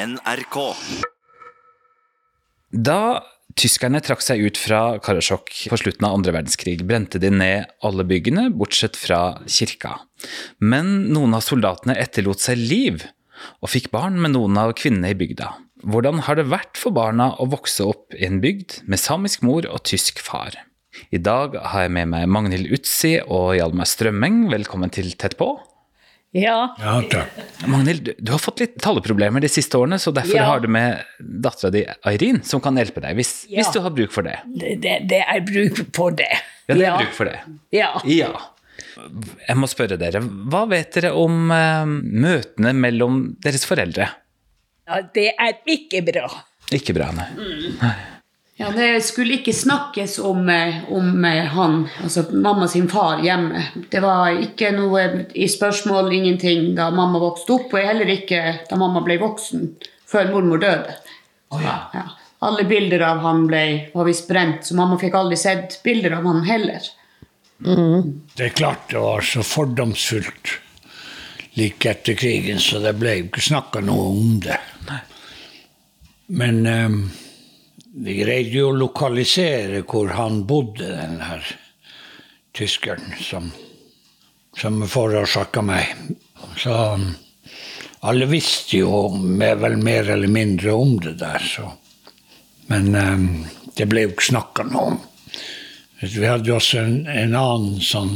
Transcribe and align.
NRK. 0.00 0.56
Da 2.70 3.00
tyskerne 3.58 4.00
trakk 4.00 4.22
seg 4.24 4.40
ut 4.46 4.60
fra 4.60 4.80
Karasjok 5.02 5.50
på 5.68 5.78
slutten 5.80 6.06
av 6.08 6.16
andre 6.16 6.32
verdenskrig, 6.38 6.78
brente 6.88 7.20
de 7.20 7.32
ned 7.34 7.68
alle 7.84 8.06
byggene, 8.08 8.48
bortsett 8.54 8.96
fra 8.96 9.40
kirka. 9.44 9.98
Men 10.62 11.10
noen 11.12 11.36
av 11.36 11.44
soldatene 11.44 11.98
etterlot 12.00 12.40
seg 12.40 12.62
liv, 12.62 13.04
og 13.60 13.72
fikk 13.72 13.90
barn 13.92 14.16
med 14.20 14.36
noen 14.36 14.56
av 14.60 14.72
kvinnene 14.78 15.12
i 15.12 15.18
bygda. 15.18 15.52
Hvordan 15.84 16.24
har 16.26 16.36
det 16.36 16.48
vært 16.52 16.80
for 16.80 16.96
barna 16.96 17.32
å 17.40 17.48
vokse 17.52 17.84
opp 17.88 18.16
i 18.16 18.26
en 18.28 18.40
bygd 18.40 18.82
med 18.88 19.00
samisk 19.00 19.44
mor 19.44 19.68
og 19.68 19.84
tysk 19.88 20.20
far? 20.24 20.56
I 21.12 21.20
dag 21.22 21.56
har 21.56 21.86
jeg 21.86 21.94
med 21.96 22.10
meg 22.12 22.28
Magnhild 22.28 22.72
Utsi 22.76 23.18
og 23.22 23.54
Hjalmar 23.56 23.88
Strømmeng. 23.88 24.46
Velkommen 24.52 24.92
til 24.92 25.12
Tett 25.20 25.38
på. 25.40 25.54
Ja. 26.32 26.76
Ja, 26.78 26.92
takk. 27.10 27.38
Magnhild, 27.66 28.04
du, 28.06 28.12
du 28.22 28.30
har 28.30 28.38
fått 28.38 28.60
litt 28.62 28.76
taleproblemer 28.82 29.42
de 29.42 29.48
siste 29.50 29.74
årene, 29.80 29.98
så 29.98 30.12
derfor 30.14 30.36
Ja. 30.38 30.44
har 30.46 30.60
du 30.62 30.68
med 30.70 31.00
dattera 31.18 31.70
di 31.74 31.82
Eirin, 32.06 32.38
som 32.46 32.60
kan 32.62 32.76
hjelpe 32.78 33.02
deg 33.02 33.16
hvis, 33.18 33.32
Ja. 33.50 33.58
hvis 33.64 33.72
du 33.74 33.80
har 33.82 33.90
bruk 33.90 34.12
for 34.14 34.22
det. 34.22 34.36
Det, 34.46 34.76
det, 34.84 34.94
det 35.10 35.20
er 35.26 35.40
bruk 35.42 35.80
for 35.96 36.14
det. 36.14 36.30
Ja, 36.70 36.74
det 36.78 36.86
er 36.86 36.96
bruk 37.02 37.16
for 37.18 37.24
det. 37.32 37.40
Ja. 37.74 37.90
Ja. 38.06 38.30
Jeg 39.48 39.56
må 39.58 39.66
spørre 39.70 39.98
dere, 39.98 40.20
hva 40.22 40.62
vet 40.70 40.94
dere 40.94 41.10
om 41.18 41.50
uh, 41.50 41.82
møtene 41.86 42.72
mellom 42.78 43.22
deres 43.42 43.66
foreldre? 43.68 44.06
ja. 44.86 45.00
Det 45.14 45.32
er 45.38 45.58
ikke 45.70 46.00
bra. 46.06 46.28
Ikke 46.74 46.94
bra, 46.94 47.10
nei. 47.14 47.26
Ja, 48.60 48.70
Det 48.70 49.00
skulle 49.00 49.38
ikke 49.38 49.54
snakkes 49.56 50.18
om, 50.18 50.48
eh, 50.48 50.82
om 50.92 51.24
eh, 51.24 51.44
han, 51.48 51.88
altså 52.02 52.26
mamma 52.32 52.66
sin 52.68 52.88
far, 52.92 53.22
hjemme. 53.24 53.62
Det 53.88 54.02
var 54.04 54.36
ikke 54.36 54.68
noe 54.76 55.04
i 55.32 55.46
spørsmål, 55.48 56.12
ingenting, 56.12 56.74
da 56.76 56.90
mamma 56.92 57.22
vokste 57.22 57.54
opp, 57.56 57.72
og 57.72 57.86
heller 57.88 58.10
ikke 58.12 58.42
da 58.68 58.76
mamma 58.76 59.00
ble 59.06 59.16
voksen, 59.22 59.62
før 60.04 60.28
mormor 60.34 60.60
døde. 60.60 60.92
Ja. 61.62 62.02
Alle 62.44 62.66
bilder 62.68 63.06
av 63.06 63.22
han 63.24 63.46
ble, 63.48 63.62
var 63.94 64.08
visst 64.10 64.28
brent, 64.28 64.68
så 64.68 64.76
mamma 64.76 65.00
fikk 65.00 65.16
aldri 65.16 65.40
sett 65.40 65.78
bilder 65.84 66.18
av 66.18 66.28
han 66.28 66.44
heller. 66.44 66.90
Det 67.64 68.44
er 68.44 68.52
klart 68.60 68.92
det 68.92 69.00
var 69.00 69.24
så 69.24 69.40
fordomsfullt 69.40 70.52
like 71.56 71.90
etter 71.94 72.20
krigen, 72.20 72.60
så 72.60 72.84
det 72.84 72.92
ble 73.00 73.16
jo 73.22 73.26
ikke 73.30 73.48
snakka 73.48 73.80
noe 73.88 74.06
om 74.12 74.36
det. 74.44 74.60
Men 76.28 76.62
eh, 76.68 77.00
vi 77.94 78.14
greide 78.20 78.54
jo 78.54 78.70
å 78.70 78.76
lokalisere 78.76 79.82
hvor 79.88 80.12
han 80.14 80.44
bodde, 80.46 80.86
den 80.94 81.18
her 81.24 81.46
tyskeren 82.54 83.16
som, 83.18 83.50
som 84.58 84.80
forårsaka 84.86 85.62
meg. 85.64 85.90
Så 86.58 86.74
um, 86.94 87.10
alle 88.06 88.28
visste 88.30 88.80
jo 88.80 89.08
vel 89.10 89.76
mer 89.82 90.10
eller 90.14 90.30
mindre 90.30 90.74
om 90.76 90.96
det 91.02 91.16
der, 91.20 91.42
så. 91.42 91.72
Men 92.70 92.94
um, 92.94 93.28
det 93.74 93.88
ble 93.90 94.06
jo 94.06 94.14
ikke 94.14 94.30
snakka 94.30 94.68
noe 94.70 94.92
om. 94.92 95.00
Vi 96.00 96.24
hadde 96.24 96.48
jo 96.48 96.56
også 96.56 96.80
en, 96.80 97.00
en 97.10 97.34
annen 97.36 97.80
sånn 97.84 98.14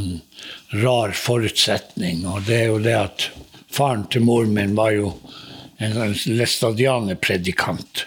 rar 0.81 1.13
forutsetning, 1.19 2.23
og 2.31 2.47
det 2.47 2.63
er 2.63 2.71
jo 2.71 2.81
det 2.83 2.95
at 2.97 3.27
faren 3.75 4.07
til 4.11 4.25
moren 4.25 4.55
min 4.57 4.73
var 4.79 4.95
jo 4.95 5.11
en 5.83 6.15
læstadianerpredikant. 6.39 8.07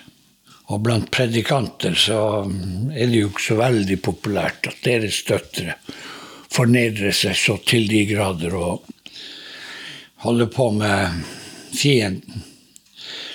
Og 0.68 0.84
blant 0.84 1.08
predikanter 1.14 1.96
så 1.96 2.44
mm, 2.44 2.92
er 2.92 3.08
det 3.08 3.22
jo 3.22 3.32
ikke 3.32 3.46
så 3.46 3.58
veldig 3.62 3.98
populært 4.04 4.68
at 4.68 4.84
deres 4.84 5.22
døtre 5.28 5.78
fornedrer 6.52 7.16
seg 7.16 7.38
så 7.40 7.58
til 7.68 7.88
de 7.88 8.04
grader 8.10 8.56
og 8.58 8.88
holder 10.26 10.52
på 10.52 10.70
med 10.76 11.24
fienden. 11.78 12.44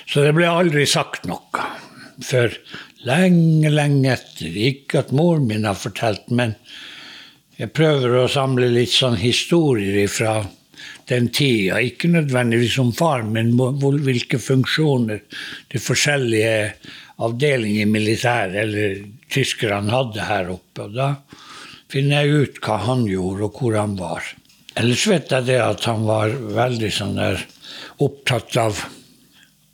Så 0.05 0.25
det 0.25 0.33
ble 0.37 0.49
aldri 0.49 0.85
sagt 0.89 1.25
noe 1.29 1.69
før 2.23 2.53
lenge, 3.07 3.71
lenge 3.71 4.11
etter. 4.13 4.53
Ikke 4.53 5.01
at 5.01 5.13
moren 5.15 5.47
min 5.49 5.65
har 5.65 5.79
fortalt, 5.79 6.27
men 6.29 6.53
jeg 7.57 7.73
prøver 7.73 8.19
å 8.19 8.29
samle 8.29 8.69
litt 8.73 8.93
sånn 8.93 9.17
historier 9.21 10.05
fra 10.11 10.41
den 11.09 11.29
tida. 11.33 11.79
Ikke 11.81 12.11
nødvendigvis 12.11 12.77
om 12.81 12.93
far, 12.95 13.23
men 13.23 13.53
hvilke 13.57 14.39
funksjoner 14.39 15.23
de 15.71 15.81
forskjellige 15.81 16.73
avdelinger 17.23 17.85
i 17.85 17.89
militæret 17.89 18.59
eller 18.63 19.01
tyskerne 19.33 19.93
hadde 19.93 20.27
her 20.27 20.53
oppe. 20.53 20.87
Og 20.87 20.95
da 20.95 21.09
finner 21.91 22.23
jeg 22.23 22.47
ut 22.47 22.61
hva 22.65 22.79
han 22.87 23.05
gjorde, 23.09 23.49
og 23.49 23.59
hvor 23.59 23.77
han 23.77 23.97
var. 23.99 24.33
Ellers 24.79 25.05
vet 25.09 25.31
jeg 25.31 25.49
det 25.51 25.59
at 25.61 25.85
han 25.85 26.05
var 26.07 26.33
veldig 26.33 26.91
sånn 26.93 27.17
der 27.19 27.43
opptatt 28.01 28.57
av 28.57 28.79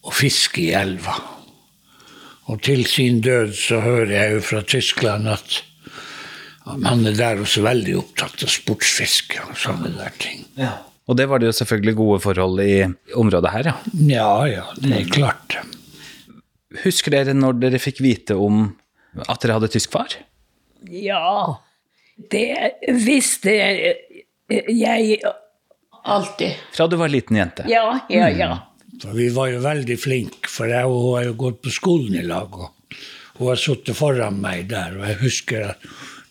å 0.03 0.13
fiske 0.15 0.65
i 0.65 0.73
elva. 0.75 1.15
Og 2.49 2.61
til 2.65 2.83
sin 2.89 3.21
død 3.21 3.53
så 3.55 3.79
hører 3.83 4.13
jeg 4.15 4.35
jo 4.35 4.45
fra 4.49 4.61
Tyskland 4.65 5.29
at 5.29 5.59
han 6.69 7.07
er 7.07 7.15
der 7.17 7.41
også 7.41 7.63
veldig 7.65 7.95
opptatt 7.97 8.43
av 8.45 8.51
sportsfiske 8.53 9.41
og 9.47 9.57
sånne 9.57 9.93
der 9.95 10.15
ting. 10.21 10.43
Og 11.09 11.17
det 11.17 11.25
var 11.29 11.41
det 11.41 11.49
jo 11.49 11.57
selvfølgelig 11.57 11.95
gode 11.97 12.19
forhold 12.21 12.61
i 12.61 12.73
området 13.17 13.51
her, 13.53 13.71
ja. 13.71 13.75
Ja, 14.13 14.31
ja, 14.45 14.65
det 14.77 14.91
er 14.93 15.09
klart. 15.09 15.57
Husker 16.83 17.15
dere 17.15 17.33
når 17.33 17.57
dere 17.63 17.81
fikk 17.81 18.03
vite 18.05 18.37
om 18.37 18.67
at 19.25 19.41
dere 19.41 19.57
hadde 19.57 19.71
tysk 19.73 19.95
far? 19.95 20.13
Ja. 20.85 21.57
Det 22.29 22.45
visste 23.01 23.55
jeg 23.57 25.19
Alltid. 26.09 26.55
Fra 26.73 26.87
du 26.87 26.95
var 26.97 27.11
liten 27.11 27.37
jente? 27.37 27.65
Ja, 27.69 27.99
ja, 28.09 28.29
ja. 28.29 28.51
For 29.01 29.13
vi 29.17 29.27
var 29.33 29.49
jo 29.51 29.59
veldig 29.63 29.97
flinke, 29.99 30.49
for 30.49 30.71
jeg 30.71 30.87
og 30.87 31.01
hun 31.03 31.17
har 31.17 31.25
jo 31.27 31.35
gått 31.41 31.59
på 31.65 31.73
skolen 31.73 32.15
i 32.17 32.23
lag. 32.25 32.53
og 32.53 32.95
Hun 33.39 33.51
har 33.51 33.59
sittet 33.59 33.97
foran 33.97 34.39
meg 34.41 34.69
der, 34.71 34.95
og 34.97 35.05
jeg 35.09 35.19
husker 35.23 35.67
at 35.73 35.89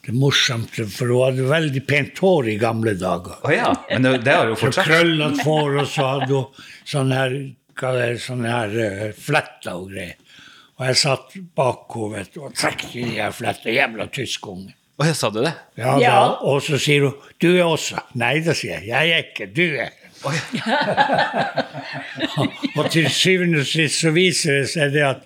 det 0.09 0.15
morsomste, 0.17 0.87
for 0.89 1.07
hun 1.13 1.23
hadde 1.27 1.45
veldig 1.51 1.83
pent 1.89 2.17
hår 2.25 2.45
i 2.55 2.57
gamle 2.61 2.95
dager. 2.97 3.37
Oh, 3.45 3.53
ja, 3.53 3.75
men 3.91 4.03
det, 4.09 4.15
det 4.25 4.35
har 4.39 4.47
jo 4.49 4.55
Så 4.57 4.61
fortsatt. 4.67 4.87
krøllete 4.89 5.45
hår, 5.45 5.71
og 5.83 5.87
så 5.93 6.03
hadde 6.15 6.33
hun 6.33 6.47
sånne 6.89 7.15
her, 7.21 7.33
hva 7.79 7.89
det 7.95 8.03
er, 8.09 8.17
sånne 8.25 8.49
her 8.57 8.71
eh, 8.87 9.13
fletter 9.13 9.73
og 9.77 9.87
greier. 9.93 10.17
Og 10.79 10.83
jeg 10.87 10.97
satt 11.01 11.27
bak 11.59 11.95
henne 11.99 12.15
vet 12.17 12.31
du, 12.35 12.39
og 12.47 12.53
trakk 12.57 12.81
i 12.95 12.97
de 13.05 13.17
her 13.19 13.33
flettene. 13.35 13.75
Jævla 13.77 14.05
tysk 14.15 14.47
unge. 14.49 14.73
Å 14.99 15.01
ja, 15.07 15.13
sa 15.15 15.29
du 15.31 15.41
det? 15.45 15.53
Ja, 15.79 15.93
Ja. 16.03 16.15
Da, 16.15 16.29
og 16.51 16.59
så 16.65 16.79
sier 16.83 17.01
hun 17.07 17.15
'du 17.39 17.51
er 17.59 17.65
også'. 17.69 18.01
Nei, 18.19 18.41
da 18.43 18.53
sier 18.55 18.71
jeg 18.81 18.87
'jeg 18.89 19.11
er 19.11 19.19
ikke, 19.29 19.47
du 19.55 19.67
er'. 19.79 19.93
og 22.79 22.91
til 22.91 23.07
syvende 23.11 23.61
og 23.63 23.67
sist 23.69 24.01
så 24.03 24.11
viser 24.15 24.61
det 24.63 24.69
seg 24.73 24.93
det 24.97 25.05
at 25.07 25.21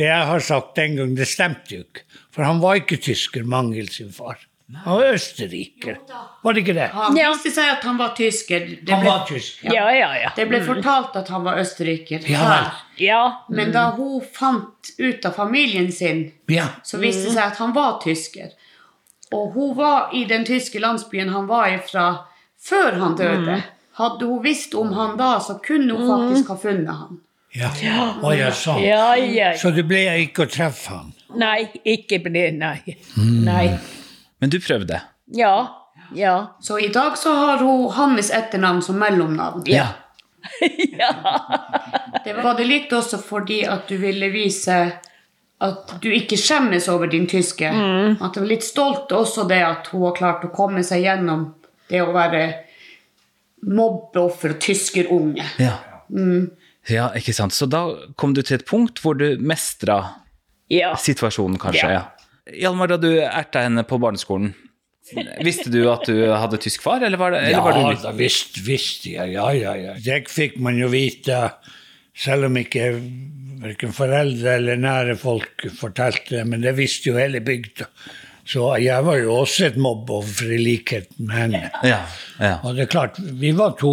det 0.00 0.08
jeg 0.08 0.26
har 0.32 0.40
sagt 0.44 0.74
den 0.80 0.96
gang, 0.98 1.10
det 1.18 1.28
stemte 1.28 1.74
jo 1.76 1.82
ikke. 1.84 2.06
For 2.32 2.46
han 2.48 2.60
var 2.62 2.78
ikke 2.80 2.96
tysker, 3.04 3.44
Mangel 3.44 3.88
sin 3.92 4.10
far. 4.16 4.38
Han 4.84 5.00
var 5.00 5.16
østerriker. 5.16 5.96
Var 6.44 6.54
det 6.54 6.60
ikke 6.62 6.74
det? 6.76 6.84
Han 6.94 7.16
Ja. 7.18 7.32
viste 7.32 7.50
seg 7.56 7.72
at 7.72 7.82
han 7.82 7.96
var 7.98 8.12
tysker. 8.14 8.60
Det 8.86 8.92
Han 8.94 9.00
ble, 9.02 9.10
var 9.10 9.24
tysker. 9.26 9.72
Ja, 9.74 9.88
ja, 9.90 10.10
ja. 10.22 10.30
det 10.36 10.44
ble 10.48 10.60
fortalt 10.62 11.16
at 11.18 11.28
han 11.34 11.42
var 11.44 11.58
østerriker 11.58 12.22
Ja 12.30 12.44
her. 12.46 13.32
Men 13.50 13.72
da 13.74 13.88
hun 13.96 14.20
fant 14.22 14.92
ut 14.98 15.26
av 15.26 15.32
familien 15.34 15.90
sin, 15.92 16.32
Ja. 16.48 16.68
så 16.84 16.98
viste 17.02 17.24
det 17.24 17.32
seg 17.34 17.44
at 17.50 17.58
han 17.58 17.72
var 17.74 17.98
tysker. 18.04 18.52
Og 19.32 19.52
hun 19.54 19.74
var 19.76 20.10
i 20.14 20.24
den 20.24 20.44
tyske 20.46 20.78
landsbyen 20.78 21.28
han 21.34 21.46
var 21.50 21.66
ifra 21.74 22.06
før 22.62 22.92
han 23.00 23.16
døde. 23.16 23.62
Hadde 23.98 24.26
hun 24.26 24.42
visst 24.42 24.74
om 24.74 24.92
han 24.92 25.16
da, 25.18 25.38
så 25.40 25.58
kunne 25.62 25.92
hun 25.98 26.06
faktisk 26.08 26.48
ha 26.48 26.56
funnet 26.56 26.94
han. 26.94 27.20
Ja. 27.52 27.70
Å, 28.22 28.32
ja, 28.36 28.52
sånn. 28.54 28.82
ja, 28.84 29.16
ja. 29.16 29.54
Så 29.58 29.72
du 29.74 29.82
ble 29.86 30.04
ikke 30.22 30.46
å 30.46 30.50
treffe 30.50 30.94
han. 30.94 31.10
Nei, 31.38 31.66
ikke 31.82 32.20
ble 32.22 32.50
Nei. 32.54 32.96
Nei. 33.18 33.66
Men 34.40 34.52
du 34.52 34.60
prøvde? 34.62 35.00
Ja, 35.34 35.54
ja. 36.14 36.56
Så 36.60 36.78
i 36.78 36.88
dag 36.94 37.18
så 37.18 37.34
har 37.34 37.58
hun 37.62 37.90
hans 37.94 38.30
etternavn 38.34 38.82
som 38.82 38.98
mellomnavn. 38.98 39.66
Ja. 39.70 39.88
ja. 40.98 41.12
Det 42.24 42.32
var 42.38 42.56
det 42.58 42.66
litt 42.66 42.92
også 42.92 43.20
fordi 43.22 43.62
at 43.68 43.88
du 43.88 43.96
ville 44.00 44.30
vise 44.32 44.80
at 45.60 45.94
du 46.00 46.08
ikke 46.14 46.38
skjemmes 46.40 46.88
over 46.88 47.10
din 47.12 47.26
tyske. 47.28 47.68
At 47.68 48.34
du 48.34 48.40
var 48.40 48.48
litt 48.48 48.64
stolt 48.64 49.12
også 49.12 49.44
det 49.50 49.60
at 49.66 49.90
hun 49.92 50.06
har 50.08 50.16
klart 50.16 50.46
å 50.46 50.54
komme 50.54 50.82
seg 50.86 51.04
gjennom 51.04 51.50
det 51.90 52.00
å 52.00 52.14
være 52.14 52.44
mobbeoffer 53.68 54.54
og 54.54 54.62
tyskerunge. 54.64 55.44
Ja. 55.60 55.76
Ja, 56.88 57.10
ikke 57.18 57.34
sant. 57.36 57.52
Så 57.52 57.66
da 57.68 57.84
kom 58.16 58.32
du 58.34 58.40
til 58.42 58.56
et 58.60 58.66
punkt 58.68 59.00
hvor 59.04 59.18
du 59.18 59.36
mestra 59.38 59.98
Ja. 60.70 60.94
situasjonen, 60.96 61.58
kanskje. 61.60 61.90
Ja. 61.90 61.90
Ja. 61.90 62.54
Hjalmar, 62.64 62.88
da 62.88 62.96
du 62.96 63.10
erta 63.20 63.62
henne 63.66 63.84
på 63.86 63.98
barneskolen, 64.00 64.54
visste 65.44 65.70
du 65.70 65.82
at 65.90 66.06
du 66.06 66.14
hadde 66.32 66.58
tysk 66.62 66.82
far, 66.82 67.02
eller 67.04 67.18
var 67.18 67.30
det, 67.34 67.40
eller 67.44 67.50
Ja, 67.58 67.62
var 67.64 67.72
du 67.96 68.02
da 68.02 68.12
visste, 68.16 68.62
visste 68.64 69.10
jeg. 69.12 69.32
Ja, 69.34 69.50
ja, 69.52 69.74
ja. 69.76 69.94
Det 70.02 70.24
fikk 70.30 70.56
man 70.62 70.78
jo 70.78 70.88
vite, 70.88 71.52
selv 72.16 72.46
om 72.48 72.56
ikke 72.56 72.88
verken 73.60 73.92
foreldre 73.92 74.54
eller 74.56 74.76
nære 74.80 75.16
folk 75.20 75.66
fortalte 75.78 76.38
det, 76.38 76.46
men 76.48 76.62
det 76.64 76.74
visste 76.78 77.10
jo 77.12 77.18
hele 77.18 77.42
bygda. 77.44 77.86
Så 78.50 78.70
jeg 78.82 79.04
var 79.04 79.18
jo 79.20 79.34
også 79.42 79.66
et 79.68 79.76
mobbeoffer 79.78 80.54
i 80.56 80.62
likhet 80.62 81.10
med 81.20 81.36
henne. 81.36 81.70
Ja, 81.86 82.00
ja. 82.40 82.54
Og 82.64 82.74
det 82.74 82.86
er 82.88 82.90
klart, 82.90 83.18
vi 83.20 83.52
var 83.54 83.76
to 83.78 83.92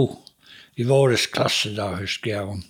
i 0.78 0.86
vår 0.88 1.13
klasse 1.33 1.74
da, 1.75 1.92
husker 2.00 2.31
jeg. 2.31 2.63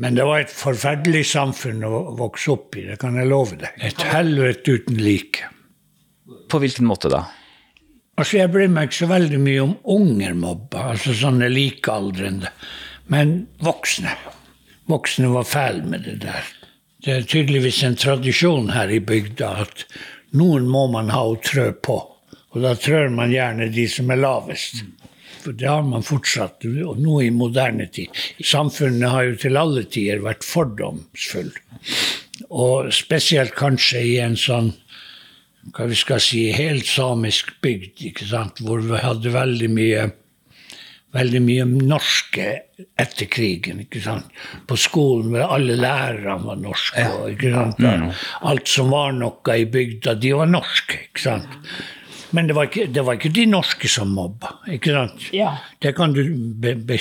Men 0.00 0.16
det 0.16 0.24
var 0.24 0.40
et 0.40 0.52
forferdelig 0.54 1.26
samfunn 1.28 1.82
å 1.84 1.98
vokse 2.16 2.54
opp 2.54 2.76
i, 2.80 2.86
det 2.88 2.96
kan 3.02 3.18
jeg 3.20 3.28
love 3.28 3.58
deg. 3.60 3.74
Et 3.84 4.06
helvete 4.08 4.78
uten 4.78 4.96
like. 4.96 5.50
På 6.48 6.60
hvilken 6.62 6.88
måte 6.88 7.10
da? 7.12 7.26
Altså, 8.16 8.38
Jeg 8.40 8.52
bryr 8.52 8.70
meg 8.72 8.88
ikke 8.88 9.02
så 9.02 9.10
veldig 9.10 9.40
mye 9.40 9.64
om 9.64 9.74
unger 9.96 10.36
mobba, 10.36 10.86
altså 10.94 11.12
sånne 11.16 11.50
likealdrende. 11.52 12.48
Men 13.12 13.34
voksne. 13.64 14.14
Voksne 14.88 15.30
var 15.34 15.48
fæle 15.48 15.84
med 15.84 16.04
det 16.08 16.16
der. 16.24 16.48
Det 17.00 17.12
er 17.14 17.28
tydeligvis 17.28 17.82
en 17.84 17.96
tradisjon 17.96 18.72
her 18.74 18.92
i 18.92 19.00
bygda 19.04 19.52
at 19.64 19.84
noen 20.36 20.68
må 20.68 20.86
man 20.92 21.12
ha 21.12 21.22
å 21.28 21.38
trø 21.44 21.70
på. 21.76 21.96
Og 22.50 22.64
da 22.64 22.74
trør 22.76 23.12
man 23.14 23.32
gjerne 23.32 23.70
de 23.72 23.86
som 23.88 24.10
er 24.12 24.20
lavest. 24.20 24.82
For 25.40 25.56
det 25.56 25.68
har 25.70 25.82
man 25.86 26.04
fortsatt, 26.04 26.66
og 26.84 27.00
nå 27.00 27.20
i 27.24 27.30
moderne 27.32 27.86
tid. 27.92 28.12
Samfunnet 28.44 29.12
har 29.12 29.28
jo 29.28 29.38
til 29.40 29.56
alle 29.60 29.86
tider 29.88 30.22
vært 30.24 30.44
fordomsfull. 30.44 31.52
Og 32.50 32.90
spesielt 32.94 33.56
kanskje 33.56 34.04
i 34.04 34.16
en 34.24 34.36
sånn 34.38 34.72
hva 35.76 35.86
vi 35.90 35.96
skal 35.98 36.22
si, 36.24 36.46
helt 36.56 36.88
samisk 36.88 37.52
bygd, 37.62 38.00
ikke 38.10 38.26
sant? 38.30 38.62
hvor 38.64 38.80
vi 38.80 39.00
hadde 39.00 39.32
veldig 39.34 39.68
mye 39.74 40.08
veldig 41.14 41.40
mye 41.42 41.64
norske 41.66 42.46
etter 43.00 43.28
krigen. 43.30 43.80
ikke 43.82 44.02
sant? 44.04 44.28
På 44.66 44.78
skolen 44.78 45.32
hvor 45.32 45.56
alle 45.56 45.76
lærerne 45.78 46.36
var 46.44 46.60
norske. 46.60 47.06
Ikke 47.32 47.50
sant? 47.54 47.80
Alt 48.46 48.70
som 48.70 48.92
var 48.94 49.16
noe 49.18 49.56
i 49.58 49.66
bygda, 49.70 50.14
de 50.22 50.34
var 50.38 50.50
norske. 50.50 51.00
ikke 51.10 51.24
sant? 51.24 51.58
Men 52.32 52.46
det 52.46 52.54
var 52.54 52.68
ikke, 52.68 52.86
det 52.94 53.02
var 53.06 53.16
ikke 53.18 53.32
de 53.34 53.44
norske 53.50 53.88
som 53.90 54.12
mobba. 54.14 54.52
ikke 54.70 54.92
sant? 54.94 55.28
Ja. 55.34 55.56
Det 55.82 55.94
kan 55.96 56.12
du 56.14 56.22
be, 56.62 56.74
be, 56.74 56.98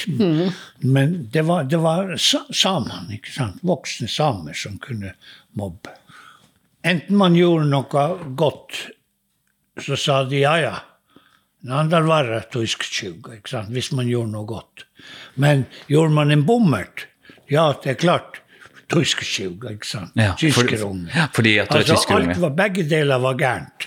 Men 0.81 1.27
det 1.33 1.43
var, 1.45 1.63
det 1.69 1.79
var 1.83 2.15
samene, 2.17 3.13
ikke 3.19 3.31
sant? 3.35 3.59
voksne 3.63 4.07
samer, 4.09 4.53
som 4.57 4.77
kunne 4.81 5.13
mobbe. 5.59 5.93
Enten 6.83 7.17
man 7.19 7.35
gjorde 7.35 7.67
noe 7.69 8.05
godt, 8.39 8.77
så 9.83 9.97
sa 9.99 10.23
de 10.25 10.39
ja, 10.45 10.55
ja. 10.63 10.75
Andal 11.69 12.05
var 12.07 12.29
tysk 12.53 12.85
20, 12.87 13.33
ikke 13.35 13.49
sant? 13.51 13.69
hvis 13.75 13.91
man 13.91 14.07
gjorde 14.07 14.31
noe 14.31 14.47
godt. 14.47 14.85
Men 15.35 15.65
gjorde 15.91 16.15
man 16.15 16.31
en 16.31 16.45
bommert, 16.47 17.05
ja, 17.51 17.73
det 17.83 17.95
er 17.95 17.99
klart. 17.99 18.39
Tysk 18.89 19.21
20, 19.21 19.67
ikke 19.75 19.85
sant? 19.85 20.15
Ja, 20.17 20.31
for- 20.33 20.65
Tyskerunge. 20.65 21.11
ja, 21.13 21.27
fordi 21.33 21.57
at 21.61 21.69
du 21.69 21.75
er 21.75 21.81
altså, 21.83 21.95
tysker, 21.99 22.15
alt 22.15 22.39
var, 22.41 22.49
begge 22.57 22.87
deler 22.89 23.19
var 23.21 23.35
gærent. 23.37 23.78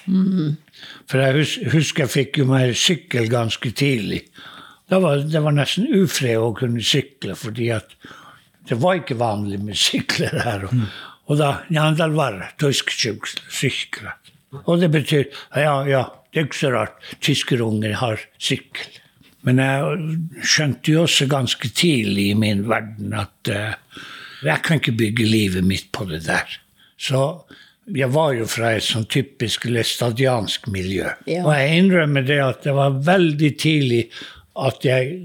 For 1.10 1.22
jeg 1.22 1.46
husker 1.72 2.06
jeg 2.06 2.12
fikk 2.12 2.40
jo 2.42 2.48
meg 2.50 2.74
sykkel 2.78 3.28
ganske 3.32 3.72
tidlig. 3.76 4.24
Da 4.90 4.98
var, 5.00 5.22
det 5.24 5.40
var 5.44 5.54
nesten 5.56 5.86
ufred 6.02 6.36
å 6.36 6.52
kunne 6.56 6.82
sykle, 6.84 7.36
fordi 7.38 7.70
at 7.72 7.94
det 8.68 8.78
var 8.82 9.00
ikke 9.00 9.18
vanlig 9.20 9.60
med 9.62 9.78
sykler 9.78 10.34
her. 10.44 10.66
Og, 10.68 10.82
og 11.30 11.38
da 11.40 11.52
ja, 11.72 11.86
det 11.96 12.10
var 12.16 12.40
sykler. 13.48 14.18
Og 14.66 14.82
det 14.82 14.90
betyr 14.92 15.24
ja, 15.56 15.78
ja, 15.88 16.02
det 16.32 16.40
er 16.40 16.48
ikke 16.48 16.60
så 16.60 16.72
rart. 16.74 16.98
Tyskerunger 17.24 17.96
har 18.02 18.20
sykkel. 18.42 18.98
Men 19.42 19.58
jeg 19.58 20.44
skjønte 20.46 20.92
jo 20.92 21.02
også 21.02 21.26
ganske 21.30 21.70
tidlig 21.74 22.28
i 22.30 22.38
min 22.38 22.62
verden 22.70 23.14
at 23.18 23.50
uh, 23.50 23.74
jeg 24.42 24.62
kan 24.62 24.78
ikke 24.78 24.94
bygge 24.98 25.26
livet 25.26 25.66
mitt 25.66 25.88
på 25.94 26.06
det 26.10 26.22
der. 26.28 26.46
Så 26.94 27.42
jeg 27.90 28.08
var 28.14 28.32
jo 28.36 28.46
fra 28.46 28.76
et 28.76 28.86
sånn 28.86 29.08
typisk 29.10 29.66
læstadiansk 29.66 30.68
miljø. 30.70 31.08
Ja. 31.26 31.42
Og 31.42 31.52
jeg 31.56 31.78
innrømmer 31.80 32.26
det 32.26 32.38
at 32.44 32.66
det 32.66 32.74
var 32.76 33.00
veldig 33.02 33.50
tidlig 33.58 34.02
at 34.62 34.86
jeg 34.86 35.16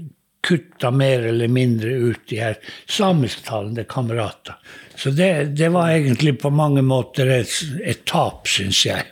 kutta 0.48 0.90
mer 0.94 1.26
eller 1.28 1.50
mindre 1.50 1.92
ut 2.08 2.24
de 2.30 2.40
her 2.40 2.58
samisktalende 2.88 3.84
kamerater. 3.90 4.56
Så 4.98 5.12
det, 5.14 5.54
det 5.58 5.68
var 5.74 5.92
egentlig 5.92 6.38
på 6.42 6.50
mange 6.50 6.82
måter 6.82 7.30
et, 7.30 7.52
et 7.84 8.02
tap, 8.08 8.48
syns 8.50 8.82
jeg. 8.86 9.06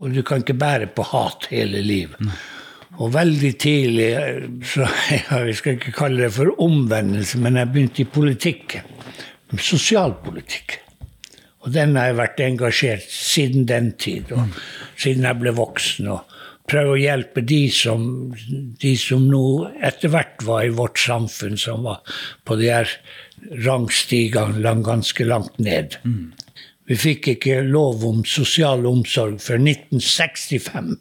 Og 0.00 0.12
du 0.12 0.22
kan 0.24 0.44
ikke 0.44 0.56
bære 0.56 0.88
på 0.96 1.04
hat 1.10 1.48
hele 1.52 1.82
livet. 1.84 2.20
Og 2.96 3.12
veldig 3.12 3.52
tidlig, 3.60 4.08
så 4.64 4.86
ja, 5.18 5.42
vi 5.44 5.56
skal 5.56 5.76
ikke 5.76 5.96
kalle 5.96 6.24
det 6.24 6.32
for 6.38 6.54
omvendelse, 6.64 7.40
men 7.44 7.60
jeg 7.60 7.72
begynte 7.72 8.04
i 8.04 8.08
politikken. 8.08 8.94
Sosialpolitikk. 9.52 10.80
Og 11.66 11.74
den 11.74 11.96
har 11.98 12.12
jeg 12.12 12.18
vært 12.20 12.42
engasjert 12.44 13.06
siden 13.10 13.66
den 13.66 13.90
tid, 13.98 14.30
og 14.32 14.54
siden 14.94 15.26
jeg 15.26 15.40
ble 15.40 15.52
voksen. 15.56 16.08
og 16.14 16.36
Prøve 16.70 16.94
å 16.94 16.98
hjelpe 16.98 17.42
de 17.46 17.60
som, 17.70 18.06
de 18.82 18.92
som 18.98 19.26
nå 19.30 19.42
etter 19.86 20.10
hvert 20.14 20.42
var 20.46 20.64
i 20.66 20.74
vårt 20.74 20.98
samfunn, 20.98 21.58
som 21.58 21.86
var 21.86 22.02
på 22.46 22.56
de 22.58 22.70
her 22.70 22.90
rangstigene 23.66 24.74
ganske 24.86 25.26
langt 25.26 25.58
ned. 25.62 25.98
Vi 26.86 26.98
fikk 26.98 27.32
ikke 27.34 27.60
lov 27.66 28.04
om 28.06 28.22
sosial 28.26 28.86
omsorg 28.86 29.40
før 29.42 29.58
1965. 29.58 30.94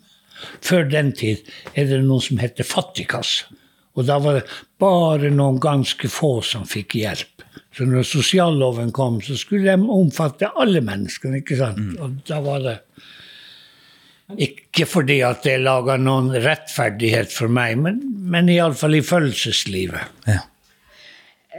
Før 0.66 0.90
den 0.90 1.12
tid 1.18 1.46
er 1.74 1.90
det 1.90 2.02
noe 2.06 2.22
som 2.22 2.42
heter 2.42 2.66
fattigkasse. 2.66 3.46
Og 3.96 4.10
da 4.10 4.18
var 4.20 4.42
det 4.42 4.48
bare 4.82 5.30
noen 5.32 5.62
ganske 5.62 6.10
få 6.12 6.42
som 6.44 6.66
fikk 6.68 6.98
hjelp. 7.00 7.45
Så 7.76 7.86
når 7.90 8.06
sosialloven 8.08 8.94
kom, 8.96 9.20
så 9.22 9.36
skulle 9.36 9.68
de 9.68 9.92
omfatte 9.92 10.48
alle 10.56 10.80
menneskene. 10.86 11.42
ikke 11.42 11.58
sant? 11.60 11.98
Og 12.00 12.22
da 12.28 12.40
var 12.44 12.64
det 12.64 12.78
ikke 14.42 14.88
fordi 14.90 15.20
at 15.26 15.44
det 15.46 15.60
laga 15.62 15.98
noen 16.02 16.32
rettferdighet 16.42 17.34
for 17.34 17.52
meg, 17.52 17.78
men, 17.78 18.00
men 18.32 18.50
iallfall 18.50 18.98
i 18.98 19.04
følelseslivet. 19.06 20.16
Ja. 20.26 20.42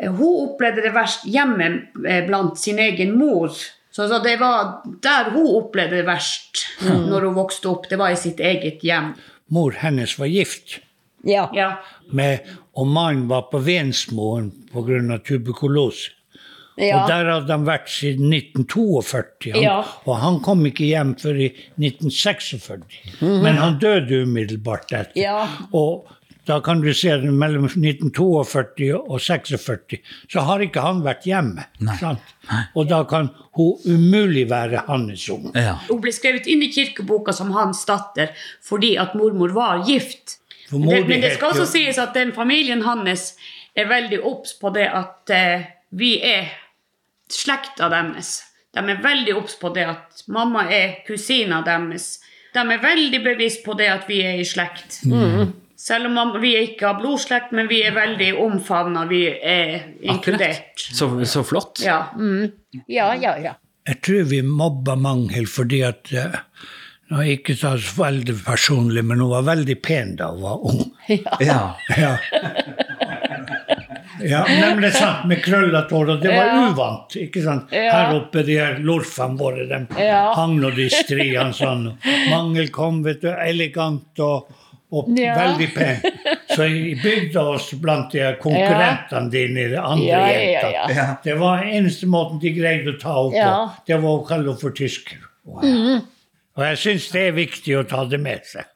Hun 0.09 0.51
opplevde 0.51 0.83
det 0.85 0.93
verst 0.97 1.29
hjemme 1.31 1.69
eh, 2.05 2.25
blant 2.27 2.59
sin 2.61 2.81
egen 2.83 3.15
mor. 3.17 3.53
Så 3.93 4.09
så 4.11 4.19
det 4.25 4.35
var 4.41 4.83
der 5.05 5.31
hun 5.33 5.47
opplevde 5.61 6.01
det 6.01 6.09
verst 6.09 6.67
når 6.85 7.29
hun 7.29 7.39
vokste 7.39 7.71
opp. 7.71 7.87
Det 7.89 8.01
var 8.01 8.13
i 8.13 8.19
sitt 8.21 8.43
eget 8.45 8.83
hjem. 8.85 9.15
Mor 9.53 9.79
hennes 9.81 10.19
var 10.19 10.29
gift, 10.29 10.81
Ja. 11.27 11.49
Ja. 11.55 11.71
med, 12.13 12.41
og 12.77 12.87
mannen 12.87 13.27
var 13.29 13.49
på 13.51 13.59
Vensmoen 13.67 14.53
pga. 14.73 15.19
tuberkulose. 15.25 16.13
Ja. 16.77 16.99
Og 17.03 17.09
der 17.09 17.25
hadde 17.33 17.49
han 17.55 17.65
vært 17.65 17.89
siden 17.89 18.29
1942. 18.37 19.53
Han, 19.55 19.63
Ja. 19.63 19.79
Og 20.05 20.19
han 20.21 20.41
kom 20.45 20.67
ikke 20.69 20.85
hjem 20.85 21.15
før 21.17 21.39
i 21.41 21.49
1946. 21.81 22.83
Men 23.23 23.57
han 23.57 23.79
døde 23.81 24.23
umiddelbart 24.27 24.93
etter. 24.93 25.17
Ja. 25.17 25.47
Og 25.73 26.05
da 26.47 26.61
kan 26.61 26.81
du 26.85 26.93
se 26.95 27.09
det 27.17 27.33
mellom 27.33 27.65
1942 27.65 28.93
og 28.95 29.19
46, 29.21 29.99
så 30.31 30.45
har 30.47 30.63
ikke 30.63 30.85
han 30.85 31.01
vært 31.03 31.25
hjemme. 31.27 31.65
Sant? 31.99 32.21
Og 32.77 32.87
da 32.93 33.01
kan 33.09 33.31
hun 33.57 33.81
umulig 33.89 34.45
være 34.51 34.85
hans 34.87 35.25
unge. 35.33 35.51
ja. 35.59 35.79
Hun 35.89 36.01
ble 36.05 36.13
skrevet 36.15 36.47
inn 36.47 36.63
i 36.63 36.71
kirkeboka 36.71 37.33
som 37.35 37.51
hans 37.57 37.83
datter 37.89 38.31
fordi 38.63 38.97
at 39.01 39.17
mormor 39.19 39.57
var 39.57 39.83
gift. 39.89 40.39
For 40.71 40.83
Det, 40.83 41.03
men 41.07 41.23
det 41.23 41.35
skal 41.37 41.55
også 41.55 41.67
sies 41.71 41.99
at 42.03 42.15
den 42.17 42.33
familien 42.35 42.83
hans 42.83 43.35
er 43.77 43.89
veldig 43.91 44.21
obs 44.27 44.57
på 44.59 44.73
det 44.75 44.87
at 44.89 45.31
eh, 45.35 45.67
vi 45.95 46.17
er 46.25 46.49
slekta 47.31 47.91
deres. 47.93 48.41
De 48.75 48.83
er 48.83 49.03
veldig 49.03 49.35
obs 49.37 49.57
på 49.61 49.71
det 49.75 49.87
at 49.89 50.25
mamma 50.33 50.67
er 50.73 50.99
kusina 51.07 51.63
deres. 51.67 52.17
De 52.55 52.65
er 52.65 52.81
veldig 52.83 53.21
bevisst 53.25 53.63
på 53.65 53.77
det 53.79 53.89
at 53.93 54.09
vi 54.09 54.23
er 54.25 54.41
i 54.41 54.47
slekt. 54.49 55.03
Selv 55.77 56.09
om 56.09 56.17
mamma, 56.17 56.41
vi 56.41 56.55
ikke 56.57 56.87
har 56.89 56.97
blodslekt, 57.01 57.53
men 57.53 57.69
vi 57.69 57.83
er 57.85 57.93
veldig 57.95 58.31
omfavna. 58.41 59.05
Vi 59.11 59.27
er 59.29 59.93
inkludert. 60.01 60.73
Så, 60.81 61.11
så 61.29 61.45
flott. 61.45 61.83
Ja. 61.85 62.07
Ja, 62.89 63.13
ja, 63.15 63.37
ja. 63.43 63.53
Jeg 63.87 64.01
tror 64.03 64.25
vi 64.33 64.41
mobber 64.43 64.97
Manghel 64.99 65.47
fordi 65.47 65.83
at 65.87 66.11
eh, 66.17 66.41
Nå 67.11 67.21
er 67.23 67.29
ikke 67.37 67.55
så 67.55 67.71
veldig 67.79 68.35
personlig, 68.45 69.05
men 69.07 69.21
hun 69.23 69.31
var 69.31 69.45
veldig 69.47 69.77
pen 69.85 70.17
da 70.19 70.33
hun 70.33 70.43
var 70.43 70.65
ung. 70.67 70.81
Ja. 71.41 71.77
Ja. 71.97 72.17
Ja, 74.27 74.41
nei, 74.49 74.71
men 74.73 74.81
det 74.83 74.89
er 74.91 74.97
sant, 74.97 75.27
med 75.29 75.43
krøllete 75.45 75.93
hår, 75.93 76.11
og 76.15 76.23
det 76.25 76.31
var 76.33 76.47
Ja. 76.49 76.61
uvant. 76.73 77.17
ikke 77.21 77.43
sant? 77.45 77.71
Ja. 77.71 77.91
Her 77.93 78.15
oppe, 78.17 78.43
de 78.47 78.57
her 78.59 78.79
lorfene 78.81 79.37
våre, 79.39 79.67
de 79.69 79.87
Ja. 80.03 80.33
hang 80.35 80.57
nå 80.61 80.71
de 80.75 80.89
striene 80.91 81.53
sånn. 81.55 81.99
Mangel 82.31 82.71
kom, 82.73 83.03
vet 83.05 83.21
du, 83.21 83.29
elegant 83.29 84.19
og, 84.19 84.49
og 84.91 85.13
Ja. 85.19 85.35
veldig 85.37 85.75
pen. 85.75 86.01
Så 86.51 86.65
i 86.65 86.95
bygda 86.95 87.41
oss 87.55 87.71
blant 87.75 88.11
de 88.13 88.19
her 88.21 88.37
konkurrentene 88.41 89.31
dine, 89.31 89.69
de 89.69 89.77
andre 89.77 90.07
Ja, 90.07 90.27
ja, 90.27 90.39
ja, 90.41 90.61
jentene. 90.73 90.95
ja. 90.97 91.17
Det 91.23 91.39
var 91.39 91.63
eneste 91.63 92.07
måten 92.07 92.41
de 92.41 92.51
greide 92.55 92.97
å 92.97 92.99
ta 92.99 93.15
henne 93.15 93.31
på, 93.31 93.37
Ja. 93.37 93.71
det 93.87 94.01
var 94.03 94.11
å 94.19 94.27
kalle 94.27 94.45
henne 94.49 94.59
for 94.61 94.71
tysker. 94.71 95.19
Mm. 95.63 96.03
Og 96.57 96.65
jeg 96.65 96.81
syns 96.81 97.11
det 97.13 97.27
er 97.29 97.37
viktig 97.37 97.77
å 97.77 97.85
ta 97.89 98.07
det 98.09 98.21
med 98.23 98.47
seg. 98.49 98.69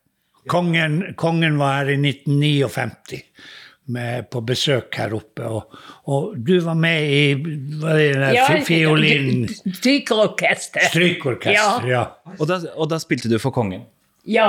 Kongen, 0.50 1.00
kongen 1.20 1.58
var 1.60 1.82
her 1.82 1.94
i 1.94 1.98
1959 2.00 3.20
med, 3.90 4.28
på 4.30 4.40
besøk 4.46 4.94
her 5.00 5.14
oppe, 5.16 5.46
og, 5.50 5.78
og 6.10 6.36
du 6.46 6.54
var 6.62 6.76
med 6.78 7.10
i 7.10 7.22
hva 7.80 7.96
er 7.98 8.20
det 8.22 8.28
ja 8.36 8.44
fiolin... 8.66 9.46
Strykeorkester. 9.50 10.84
Strykeorkester, 10.92 11.88
ja. 11.90 12.04
Og, 12.36 12.44
da, 12.48 12.60
og 12.76 12.90
da 12.92 13.00
spilte 13.02 13.30
du 13.32 13.36
for 13.42 13.54
kongen. 13.54 13.82
Ja. 14.28 14.46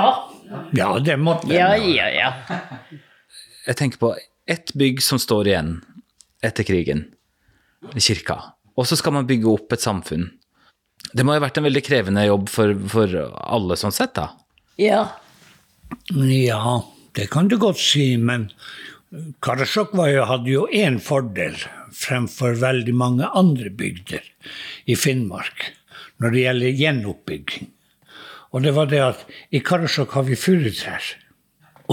Ja, 0.76 0.92
det 1.00 1.16
måtte 1.18 1.50
Ja, 1.52 1.72
ja, 1.76 2.08
ja. 2.12 2.30
Jeg 3.66 3.78
tenker 3.78 4.02
på 4.02 4.12
ett 4.50 4.72
bygg 4.78 5.02
som 5.02 5.20
står 5.22 5.50
igjen 5.50 5.74
etter 6.44 6.66
krigen. 6.66 7.06
kirka. 7.96 8.38
Og 8.76 8.86
så 8.88 8.98
skal 8.98 9.14
man 9.16 9.28
bygge 9.28 9.50
opp 9.50 9.72
et 9.74 9.84
samfunn. 9.84 10.28
Det 11.10 11.26
må 11.26 11.34
ha 11.34 11.42
vært 11.42 11.58
en 11.58 11.66
veldig 11.66 11.82
krevende 11.84 12.24
jobb 12.24 12.48
for, 12.52 12.72
for 12.92 13.18
alle 13.42 13.76
sånn 13.80 13.94
sett, 13.94 14.14
da. 14.16 14.30
Ja. 14.80 15.02
Ja, 16.14 16.78
det 17.18 17.28
kan 17.34 17.50
du 17.50 17.58
godt 17.60 17.80
si, 17.82 18.14
men 18.16 18.48
Karasjok 19.44 19.92
var 19.98 20.08
jo, 20.08 20.22
hadde 20.24 20.48
jo 20.48 20.64
én 20.72 20.96
fordel 21.02 21.58
fremfor 21.92 22.56
veldig 22.62 22.94
mange 22.96 23.28
andre 23.36 23.68
bygder 23.68 24.24
i 24.88 24.96
Finnmark 24.96 25.66
når 26.22 26.32
det 26.32 26.44
gjelder 26.46 26.78
gjenoppbygging. 26.80 27.68
Og 28.52 28.64
det 28.64 28.72
var 28.76 28.88
det 28.88 29.02
at 29.04 29.26
i 29.52 29.60
Karasjok 29.64 30.16
har 30.16 30.24
vi 30.28 30.38
furutrær. 30.38 31.10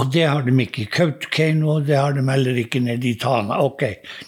Og 0.00 0.12
det 0.14 0.24
har 0.28 0.46
de 0.46 0.54
ikke 0.64 0.84
i 0.84 0.90
Kautokeino, 0.92 1.74
og 1.74 1.88
det 1.88 1.98
har 1.98 2.14
de 2.16 2.24
heller 2.24 2.56
ikke 2.62 2.80
nede 2.84 3.10
i 3.10 3.18
Tana. 3.20 3.58
Ok, 3.64 3.84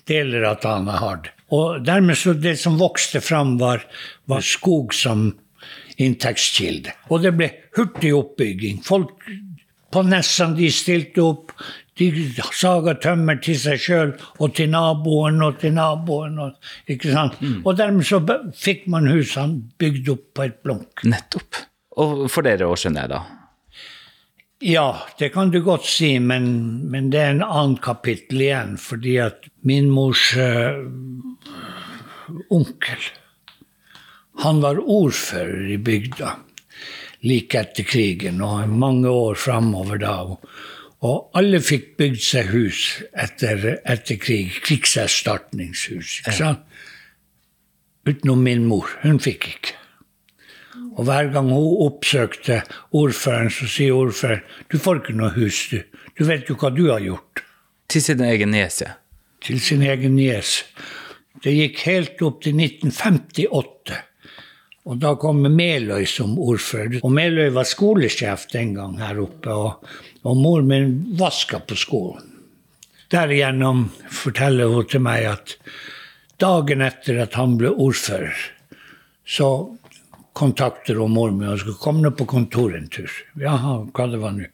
deler 0.09 0.51
av 0.51 0.59
Tana 0.65 0.99
har 1.01 1.23
det. 1.25 1.33
Og 1.53 1.85
dermed 1.85 2.17
så 2.19 2.33
det 2.33 2.57
som 2.61 2.79
vokste 2.81 3.21
fram, 3.21 3.59
var, 3.61 3.85
var 4.31 4.45
skog 4.45 4.95
som 4.97 5.31
inntektskilde. 6.01 6.95
Og 7.13 7.25
det 7.27 7.35
ble 7.37 7.51
hurtig 7.77 8.13
oppbygging. 8.17 8.81
Folk 8.87 9.27
på 9.93 10.03
Nessan 10.09 10.57
de 10.57 10.71
stilte 10.73 11.25
opp. 11.25 11.53
De 12.01 12.09
saga 12.57 12.95
tømmer 12.97 13.37
til 13.45 13.59
seg 13.61 13.81
sjøl 13.85 14.15
og 14.41 14.55
til 14.57 14.71
naboen 14.73 15.43
og 15.45 15.61
til 15.61 15.75
naboen. 15.77 16.41
Og, 16.41 16.73
ikke 16.91 17.13
sant? 17.13 17.37
og 17.63 17.77
dermed 17.77 18.09
så 18.09 18.23
fikk 18.57 18.89
man 18.93 19.11
husene 19.13 19.61
bygd 19.79 20.11
opp 20.15 20.27
på 20.39 20.49
et 20.49 20.59
blunk. 20.65 21.05
Nettopp. 21.05 21.61
Og 22.01 22.25
for 22.33 22.47
dere 22.47 22.71
òg, 22.71 22.79
skjønner 22.81 23.05
jeg 23.05 23.13
da. 23.13 23.23
Ja, 24.63 24.87
det 25.19 25.33
kan 25.35 25.51
du 25.51 25.59
godt 25.67 25.85
si, 25.91 26.15
men, 26.23 26.47
men 26.89 27.11
det 27.13 27.21
er 27.21 27.33
en 27.35 27.45
annen 27.45 27.77
kapittel 27.83 28.47
igjen. 28.47 28.77
Fordi 28.81 29.19
at 29.21 29.52
min 29.69 29.91
mors 29.91 30.33
uh, 30.37 30.81
onkel, 32.51 33.11
han 34.43 34.63
var 34.63 34.81
ordfører 34.81 35.71
i 35.75 35.79
bygda 35.79 36.37
like 37.23 37.59
etter 37.59 37.87
krigen 37.87 38.43
og 38.43 38.71
mange 38.71 39.11
år 39.11 39.39
framover 39.39 40.01
da. 40.03 40.17
Og, 41.03 41.31
alle 41.39 41.59
fikk 41.63 41.95
bygd 41.99 42.23
seg 42.23 42.51
hus 42.53 42.81
etter, 43.19 43.65
etter 43.91 44.19
krig. 44.23 44.55
Krigserstatningshus. 44.63 46.21
ikke 46.23 46.37
sant? 46.37 46.67
Utenom 48.07 48.43
min 48.43 48.67
mor. 48.67 48.91
Hun 49.03 49.19
fikk 49.23 49.49
ikke. 49.51 49.79
Og 50.93 51.07
hver 51.09 51.31
gang 51.35 51.49
hun 51.51 51.87
oppsøkte 51.87 52.61
ordføreren, 52.95 53.51
så 53.51 53.69
sier 53.71 53.97
ordføreren 53.97 54.43
du 54.71 54.79
får 54.83 55.03
ikke 55.03 55.17
noe 55.19 55.33
hus, 55.39 55.65
du. 55.73 55.81
Du 56.19 56.27
vet 56.29 56.51
jo 56.51 56.59
hva 56.61 56.71
du 56.75 56.85
har 56.91 57.03
gjort. 57.03 57.43
Til 57.91 58.05
sin 58.05 58.23
egen 58.27 58.53
niese. 58.55 58.93
Til 59.43 59.61
sin 59.61 59.83
egen 59.83 60.17
niese. 60.17 60.65
Det 61.43 61.53
gikk 61.57 61.81
helt 61.89 62.21
opp 62.23 62.43
til 62.45 62.59
1958. 62.61 63.97
Og 64.87 64.99
da 65.03 65.15
kom 65.19 65.43
Meløy 65.43 66.07
som 66.11 66.35
ordfører. 66.39 67.01
Og 67.03 67.11
Meløy 67.15 67.51
var 67.55 67.67
skolesjef 67.67 68.49
den 68.53 68.75
gang 68.79 68.99
her 69.03 69.19
oppe. 69.23 69.51
Og, 69.51 69.89
og 70.23 70.39
mor 70.39 70.63
min 70.67 71.17
vaska 71.19 71.63
på 71.67 71.79
skolen. 71.79 72.29
Derigjennom 73.13 73.89
forteller 74.09 74.71
hun 74.73 74.89
til 74.89 75.03
meg 75.05 75.27
at 75.35 75.57
dagen 76.41 76.83
etter 76.83 77.21
at 77.27 77.37
han 77.37 77.59
ble 77.61 77.71
ordfører, 77.71 78.39
så 79.29 79.49
kontakter 80.33 80.97
hun 80.97 81.13
mor 81.13 81.33
mi 81.37 81.45
og 81.51 81.61
skal 81.61 81.77
komme 81.81 82.07
ned 82.07 82.17
på 82.17 82.27
kontoret 82.31 82.79
en 82.79 82.89
tur. 82.93 83.13
Jaha, 83.41 83.75
hva 83.93 84.07
det 84.09 84.21
var 84.23 84.33
nå? 84.37 84.49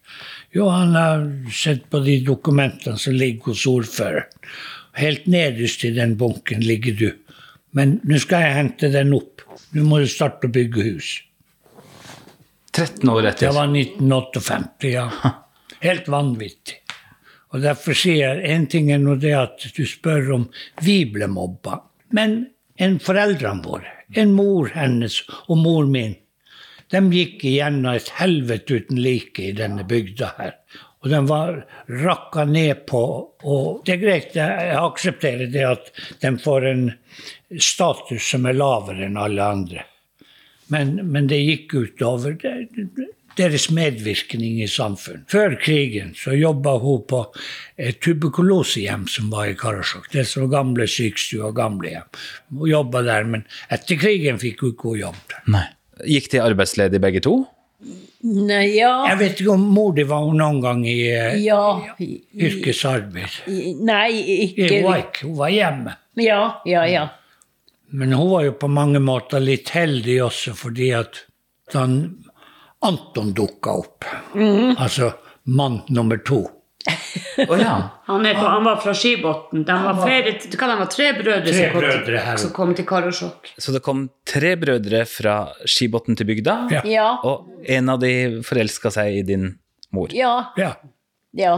Jo, 0.56 0.66
han 0.74 0.96
har 0.98 1.22
sett 1.54 1.86
på 1.92 2.02
de 2.02 2.18
dokumentene 2.26 2.98
som 2.98 3.14
ligger 3.14 3.52
hos 3.52 3.62
ordføreren. 3.70 4.26
Helt 4.96 5.26
nederst 5.26 5.84
i 5.84 5.92
den 5.94 6.16
bunken 6.18 6.64
ligger 6.64 6.96
du. 6.98 7.08
Men 7.76 7.98
nå 8.08 8.18
skal 8.22 8.46
jeg 8.46 8.56
hente 8.56 8.92
den 8.92 9.12
opp. 9.16 9.44
Nå 9.76 9.84
må 9.84 10.00
du 10.02 10.08
starte 10.10 10.48
å 10.48 10.54
bygge 10.54 10.86
hus. 10.86 11.10
13 12.72 13.10
år 13.10 13.30
etter? 13.30 13.48
Det 13.48 13.56
var 13.56 13.72
1958, 13.72 14.92
ja. 14.92 15.08
Helt 15.82 16.08
vanvittig. 16.10 16.78
Og 17.54 17.62
derfor 17.64 17.96
sier 17.96 18.36
jeg 18.36 18.52
en 18.52 18.66
ting 18.68 18.90
er 18.92 19.00
nå 19.00 19.16
det 19.20 19.34
at 19.36 19.64
du 19.74 19.84
spør 19.88 20.32
om 20.36 20.48
vi 20.84 21.00
ble 21.08 21.28
mobba. 21.32 21.80
Men 22.14 22.40
en 22.78 22.98
foreldrene 23.02 23.64
våre, 23.64 23.92
en 24.14 24.34
mor 24.36 24.68
hennes 24.74 25.20
og 25.48 25.56
mor 25.60 25.88
min, 25.88 26.14
de 26.88 27.00
gikk 27.12 27.42
igjennom 27.44 27.96
et 27.96 28.12
helvete 28.16 28.78
uten 28.80 29.00
like 29.04 29.42
i 29.44 29.54
denne 29.56 29.84
bygda 29.88 30.30
her. 30.38 30.54
Og 31.04 31.10
de 31.12 31.20
var 31.28 31.60
rakka 31.86 32.42
ned 32.44 32.80
på 32.90 33.02
Og 33.46 33.84
det 33.86 33.92
er 33.94 34.00
greit, 34.02 34.32
jeg 34.34 34.72
aksepterer 34.78 35.52
det 35.52 35.62
at 35.66 35.92
de 36.24 36.32
får 36.42 36.66
en 36.66 36.88
status 37.54 38.24
som 38.32 38.48
er 38.50 38.58
lavere 38.58 39.06
enn 39.06 39.20
alle 39.20 39.44
andre. 39.44 39.84
Men, 40.68 40.98
men 41.08 41.30
det 41.30 41.38
gikk 41.38 41.74
utover 41.78 42.34
deres 43.38 43.68
medvirkning 43.72 44.58
i 44.60 44.68
samfunn. 44.68 45.22
Før 45.30 45.54
krigen 45.62 46.12
så 46.18 46.34
jobba 46.36 46.74
hun 46.82 47.04
på 47.08 47.22
et 47.78 48.00
tuberkulosehjem 48.04 49.06
som 49.08 49.30
var 49.32 49.52
i 49.52 49.56
Karasjok. 49.58 50.10
Det 50.12 50.26
som 50.28 50.44
var 50.44 50.58
gamle 50.58 50.88
sykestue 50.90 51.46
og 51.46 51.56
gamlehjem. 51.56 52.08
Hun 52.52 52.68
jobba 52.68 53.04
der, 53.06 53.28
men 53.30 53.46
etter 53.72 54.00
krigen 54.00 54.40
fikk 54.42 54.66
hun 54.66 54.74
ikke 54.74 54.96
jobb 55.04 55.22
der. 55.30 55.44
Nei. 55.54 55.66
Gikk 56.06 56.28
de 56.30 56.42
arbeidsledig 56.44 57.00
begge 57.02 57.22
to? 57.24 57.40
Nei, 58.22 58.64
ja. 58.74 58.90
Jeg 59.12 59.18
vet 59.20 59.40
ikke 59.40 59.52
om 59.54 59.66
mor 59.70 59.92
di 59.94 60.02
var 60.08 60.24
noen 60.34 60.56
gang 60.64 60.80
i 60.88 60.96
eh, 61.14 61.36
Ja. 61.44 61.80
i- 62.02 62.24
yrkesarbeid. 62.34 63.36
i- 63.46 63.74
Nei, 63.78 64.10
Hun 64.58 64.82
var 64.84 64.98
ikke 64.98 65.12
ikke, 65.12 65.26
hun 65.28 65.36
var 65.38 65.48
hjemme. 65.54 65.94
Ja, 66.16 66.60
ja, 66.66 66.82
ja. 66.86 67.08
Men 67.92 68.12
hun 68.12 68.30
var 68.30 68.42
jo 68.44 68.52
på 68.52 68.68
mange 68.68 68.98
måter 69.00 69.40
litt 69.40 69.68
heldig 69.70 70.18
også, 70.26 70.54
fordi 70.58 70.90
at 70.98 71.22
da 71.72 71.86
Anton 72.82 73.32
dukka 73.34 73.70
opp, 73.78 74.04
altså 74.34 75.14
mann 75.46 75.82
nummer 75.88 76.16
to 76.18 76.44
Å 77.48 77.58
ja. 77.60 77.74
Han, 78.08 78.24
er, 78.26 78.34
fra- 78.34 78.50
han 78.56 78.64
var 78.64 78.76
fra 78.82 78.92
Skibotn. 78.96 79.62
De 79.68 79.74
var 79.84 79.98
flere, 80.02 80.32
hva 80.56 80.68
de 80.72 80.76
var 80.80 80.88
tre 80.90 81.08
brødre 81.18 81.52
Tre 81.52 81.54
som 81.60 81.72
kom, 81.72 81.80
brødre 81.84 82.22
til, 82.24 82.38
som 82.42 82.52
kom 82.56 82.74
til 82.78 82.86
Karasjok. 82.88 83.50
Så 83.60 83.74
det 83.76 83.82
kom 83.84 84.04
tre 84.26 84.54
brødre 84.60 85.02
fra 85.06 85.34
Skibotn 85.68 86.16
til 86.18 86.26
bygda, 86.32 86.56
Ja. 86.88 87.08
Og 87.28 87.64
en 87.68 87.88
av 87.94 88.00
de 88.02 88.12
forelska 88.46 88.90
seg 88.94 89.20
i 89.20 89.22
din 89.28 89.50
mor. 89.94 90.08
Ja. 90.16 90.34
Ja. 90.58 90.72
Ja. 91.36 91.54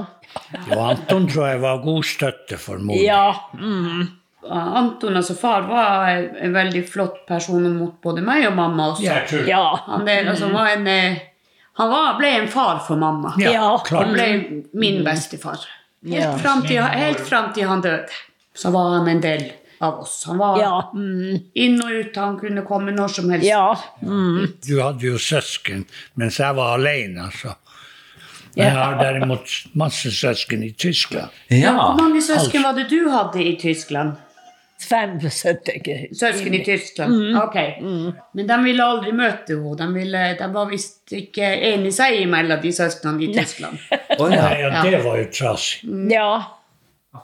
Og 0.75 0.81
Anton 0.91 1.29
tror 1.31 1.47
jeg 1.53 1.61
var 1.63 1.79
god 1.85 2.05
støtte 2.05 2.59
for 2.59 2.79
mor. 2.83 2.99
Ja. 3.01 3.29
Mm. 3.55 4.09
Anton, 4.51 5.17
altså 5.21 5.35
far, 5.39 5.63
var 5.69 6.09
en 6.11 6.55
veldig 6.57 6.81
flott 6.89 7.23
person 7.29 7.67
mot 7.77 7.99
både 8.03 8.23
meg 8.25 8.47
og 8.49 8.55
mamma 8.57 8.91
også. 8.95 9.05
Jeg 9.07 9.27
tror- 9.31 9.49
Ja. 9.49 9.65
Han, 9.87 10.09
er, 10.09 10.27
altså, 10.33 10.49
var 10.53 10.71
en, 10.75 10.87
eh, 10.89 11.19
han 11.79 11.91
var, 11.91 12.17
ble 12.19 12.29
en 12.43 12.49
far 12.49 12.79
for 12.87 12.97
mamma. 13.01 13.35
Ja. 13.39 13.77
Han 13.91 14.13
ble 14.13 14.27
min 14.73 15.05
bestefar. 15.05 15.63
Helt 16.07 16.43
fram 16.43 16.63
til, 16.67 16.81
helt 16.83 17.21
fram 17.29 17.53
til 17.57 17.69
han 17.69 17.81
døde. 17.85 18.09
Så 18.57 18.71
var 18.75 18.97
han 18.99 19.09
en 19.09 19.21
del 19.23 19.47
av 19.81 20.01
oss. 20.03 20.25
Han 20.27 20.39
var 20.39 20.59
Ja. 20.61 20.91
Mm. 20.95 21.39
inn 21.55 21.81
og 21.83 21.91
ut, 21.91 22.17
han 22.17 22.39
kunne 22.41 22.63
komme 22.69 22.93
når 22.93 23.09
som 23.09 23.31
helst. 23.31 23.47
Ja. 23.49 23.75
Mm. 24.03 24.53
Du 24.67 24.81
hadde 24.83 25.07
jo 25.07 25.19
søsken 25.19 25.87
mens 26.21 26.39
jeg 26.43 26.55
var 26.57 26.75
alene, 26.79 27.31
så. 27.33 27.55
Men 28.57 28.67
jeg 28.67 28.75
har 28.75 28.97
derimot 28.99 29.53
masse 29.79 30.11
søsken 30.11 30.65
i 30.67 30.73
Tyskland. 30.73 31.31
Ja. 31.49 31.73
Hvor 31.73 31.95
mange 32.03 32.21
søsken 32.23 32.65
var 32.67 32.75
det 32.75 32.89
du 32.91 33.09
hadde 33.09 33.45
i 33.45 33.55
Tyskland? 33.61 34.17
Fem 34.81 35.19
stykker. 35.21 36.15
Søsken 36.17 36.55
i 36.55 36.65
Tyskland? 36.65 37.15
Mm. 37.15 37.37
Ok. 37.37 37.57
Men 38.33 38.47
de 38.49 38.57
ville 38.65 38.85
aldri 38.85 39.13
møte 39.13 39.57
henne. 39.57 39.75
De, 39.77 39.89
ville, 39.95 40.23
de 40.39 40.49
var 40.55 40.71
visst 40.71 41.13
ikke 41.17 41.51
enige 41.73 41.93
seg 41.99 42.23
imellom, 42.23 42.63
de 42.63 42.73
søsknene 42.73 43.27
i 43.27 43.29
Tyskland. 43.35 43.83
Å 44.21 44.31
ja. 44.31 44.41
Nei, 44.41 44.57
ja, 44.63 44.73
det 44.87 45.03
var 45.05 45.21
jo 45.21 45.29
trasig. 45.37 45.85
Ja. 46.11 46.31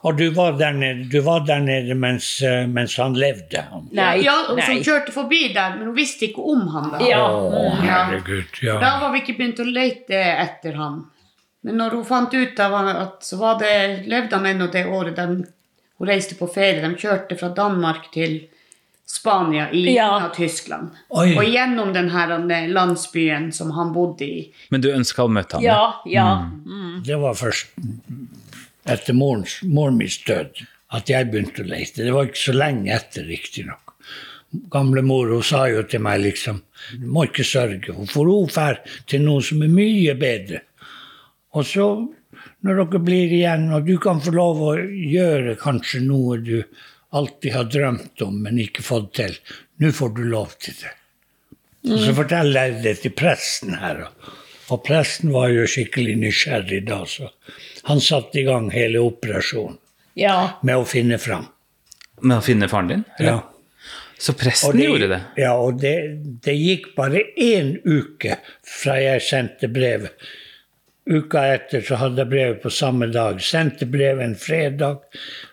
Og 0.02 0.16
du 0.18 0.24
var 0.34 0.56
der 0.58 0.74
nede, 0.74 1.04
du 1.10 1.20
var 1.22 1.44
der 1.46 1.60
nede 1.62 1.94
mens, 1.94 2.42
eh, 2.42 2.66
mens 2.66 2.96
han 2.98 3.14
levde. 3.14 3.62
Han. 3.70 3.88
Nei. 3.94 4.24
ja, 4.26 4.34
og 4.50 4.58
som 4.58 4.74
Nei. 4.74 4.82
kjørte 4.84 5.14
forbi 5.14 5.42
der, 5.54 5.76
men 5.78 5.92
hun 5.92 5.96
visste 5.96 6.26
ikke 6.26 6.42
om 6.42 6.64
han 6.74 6.88
da. 6.92 7.02
Ja. 7.06 7.20
Oh, 7.30 7.76
herregud, 7.78 8.58
ja. 8.66 8.80
Da 8.82 8.96
var 9.04 9.14
vi 9.14 9.22
ikke 9.22 9.36
begynt 9.38 9.62
å 9.62 9.68
lete 9.70 10.18
etter 10.42 10.76
han. 10.80 11.04
Men 11.66 11.78
når 11.80 11.96
hun 11.98 12.06
fant 12.06 12.34
ut 12.34 12.60
av 12.62 12.74
at 12.82 13.24
så 13.26 13.38
var 13.40 13.60
det, 13.62 13.76
levde 14.10 14.36
han 14.36 14.50
ennå 14.50 14.68
det 14.74 14.84
året 14.90 15.16
de, 15.18 15.46
hun 15.98 16.08
reiste 16.08 16.36
på 16.38 16.48
ferie. 16.52 16.82
De 16.84 16.94
kjørte 17.00 17.38
fra 17.40 17.48
Danmark 17.56 18.10
til 18.14 18.38
Spania 19.06 19.68
i 19.70 19.84
Ja. 19.94 20.30
Tyskland. 20.34 20.90
Oi. 21.14 21.36
Og 21.38 21.44
gjennom 21.46 21.92
den 21.94 22.10
her 22.10 22.32
eh, 22.50 22.68
landsbyen 22.68 23.52
som 23.54 23.70
han 23.76 23.92
bodde 23.94 24.24
i. 24.26 24.52
Men 24.70 24.82
du 24.82 24.90
ønska 24.90 25.24
å 25.24 25.30
møte 25.30 25.56
ham? 25.56 25.62
Ja. 25.62 26.02
Ja. 26.06 26.50
Det 27.06 27.16
var 27.22 27.34
først 27.38 27.70
etter 28.86 29.14
morens, 29.14 29.60
moren 29.62 29.96
min 29.98 30.10
død 30.26 30.64
at 30.94 31.08
jeg 31.10 31.30
begynte 31.30 31.62
å 31.64 31.66
lete. 31.70 32.04
Det 32.04 32.12
var 32.14 32.28
ikke 32.28 32.42
så 32.44 32.54
lenge 32.54 32.92
etter, 32.94 33.24
riktignok. 33.26 33.94
Gamle 34.70 35.02
mor 35.02 35.26
hun 35.32 35.42
sa 35.44 35.64
jo 35.68 35.82
til 35.90 36.00
meg 36.00 36.20
liksom 36.22 36.60
Du 37.00 37.06
må 37.10 37.24
ikke 37.26 37.44
sørge. 37.44 37.92
Får 38.10 38.28
hun 38.30 38.46
drar 38.52 38.78
til 39.10 39.24
noe 39.26 39.42
som 39.42 39.62
er 39.66 39.72
mye 39.72 40.14
bedre. 40.18 40.60
Og 41.56 41.66
så, 41.66 41.86
når 42.66 42.82
dere 42.82 43.00
blir 43.06 43.32
igjen, 43.32 43.68
og 43.72 43.86
du 43.86 43.96
kan 44.02 44.20
få 44.22 44.34
lov 44.34 44.60
å 44.62 44.74
gjøre 44.80 45.56
kanskje 45.60 46.02
noe 46.06 46.38
du 46.42 46.58
alltid 47.16 47.52
har 47.54 47.68
drømt 47.70 48.22
om, 48.26 48.40
men 48.42 48.58
ikke 48.60 48.82
fått 48.84 49.12
til. 49.20 49.36
Nå 49.80 49.92
får 49.94 50.14
du 50.16 50.24
lov 50.28 50.56
til 50.62 50.74
det. 50.82 50.92
Og 51.86 52.00
så 52.02 52.14
forteller 52.16 52.66
jeg 52.66 52.82
det 52.82 52.94
til 53.04 53.14
presten 53.16 53.76
her. 53.78 54.08
og- 54.68 54.82
presten 54.84 55.30
var 55.30 55.48
jo 55.54 55.62
skikkelig 55.70 56.16
nysgjerrig 56.18 56.80
da, 56.88 57.04
så 57.06 57.28
han 57.84 58.00
satte 58.00 58.40
i 58.40 58.42
gang 58.42 58.70
hele 58.70 58.98
operasjonen 58.98 59.78
Ja. 60.16 60.58
med 60.62 60.74
å 60.74 60.84
finne 60.84 61.18
fram. 61.18 61.46
Med 62.22 62.38
å 62.38 62.42
finne 62.42 62.68
faren 62.68 62.88
din? 62.88 63.04
eller? 63.18 63.30
Ja. 63.30 63.42
Så 64.18 64.32
presten 64.32 64.72
presten 64.72 64.80
gjorde 64.82 65.08
det? 65.08 65.20
Ja, 65.36 65.52
og 65.60 65.80
det, 65.80 66.40
det 66.42 66.54
gikk 66.56 66.94
bare 66.96 67.20
én 67.38 67.76
uke 67.84 68.38
fra 68.64 68.96
jeg 68.98 69.20
sendte 69.22 69.68
brevet. 69.68 70.10
Uka 71.06 71.44
etter 71.54 71.84
så 71.86 72.00
hadde 72.00 72.24
jeg 72.24 72.32
brevet 72.32 72.62
på 72.64 72.70
samme 72.74 73.06
dag. 73.14 73.38
Sendte 73.42 73.86
brevet 73.86 74.24
en 74.24 74.38
fredag. 74.38 75.04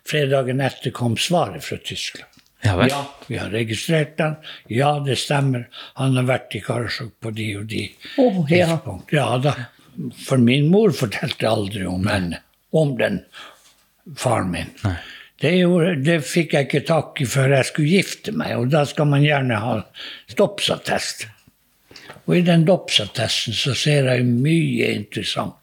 Fredagen 0.10 0.64
etter 0.66 0.94
kom 0.96 1.18
svaret 1.18 1.64
fra 1.66 1.78
Tyskland. 1.78 2.30
Ja 2.64 2.76
vel? 2.80 2.90
Ja, 2.90 3.02
vi 3.28 3.38
har 3.38 3.50
registrert 3.50 4.20
han. 4.24 4.36
Ja, 4.72 4.96
det 5.06 5.20
stemmer. 5.20 5.68
Han 6.00 6.18
har 6.18 6.28
vært 6.30 6.56
i 6.56 6.62
Karasjok 6.64 7.14
på 7.22 7.34
de 7.36 7.50
og 7.60 7.66
de 7.70 7.84
oh, 8.18 8.40
ja. 8.50 8.70
tidspunkt. 8.72 9.14
Ja 9.14 9.28
da. 9.44 9.56
For 10.26 10.42
min 10.42 10.72
mor 10.72 10.96
fortalte 10.96 11.50
aldri 11.50 11.86
om 11.86 12.08
henne. 12.10 12.40
Om 12.74 12.96
den 12.98 13.20
faren 14.18 14.50
min. 14.56 14.72
Det, 15.44 15.52
gjorde, 15.60 15.98
det 16.06 16.18
fikk 16.26 16.56
jeg 16.56 16.70
ikke 16.70 16.86
tak 16.88 17.22
i 17.22 17.28
før 17.30 17.58
jeg 17.58 17.70
skulle 17.70 18.00
gifte 18.00 18.34
meg, 18.34 18.56
og 18.58 18.72
da 18.74 18.86
skal 18.90 19.10
man 19.12 19.26
gjerne 19.26 19.60
ha 19.60 19.76
dåpsattest. 20.40 21.28
Og 22.28 22.38
i 22.38 22.46
den 22.46 22.64
dåpsattesten 22.68 23.56
så 23.58 23.74
ser 23.76 24.08
jeg 24.12 24.28
mye 24.28 24.94
interessant. 24.96 25.60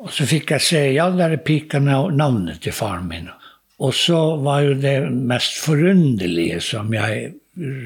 Og 0.00 0.08
så 0.16 0.24
fikk 0.24 0.54
jeg 0.54 0.64
se, 0.64 0.80
der 0.96 1.34
er 1.36 1.42
pika 1.44 1.78
nav- 1.84 2.12
navnet 2.16 2.62
til 2.64 2.72
faren 2.72 3.08
min. 3.10 3.28
Og 3.80 3.92
så 3.96 4.18
var 4.40 4.62
jo 4.64 4.74
det 4.80 4.96
mest 5.12 5.58
forunderlige 5.60 6.60
som 6.64 6.92
jeg 6.94 7.34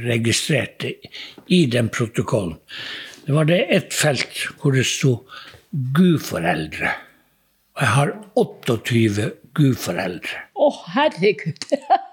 registrerte 0.07 0.93
i 1.51 1.65
den 1.71 1.89
protokollen. 1.91 2.59
Det 3.27 3.35
var 3.35 3.49
det 3.49 3.61
ett 3.73 3.95
felt 3.95 4.45
hvor 4.61 4.75
det 4.77 4.85
sto 4.87 5.17
gudforeldre. 5.97 6.93
Og 7.75 7.83
jeg 7.83 7.93
har 7.97 8.13
28 8.39 9.31
gudforeldre. 9.57 10.43
Å, 10.55 10.71
herregud. 10.95 11.71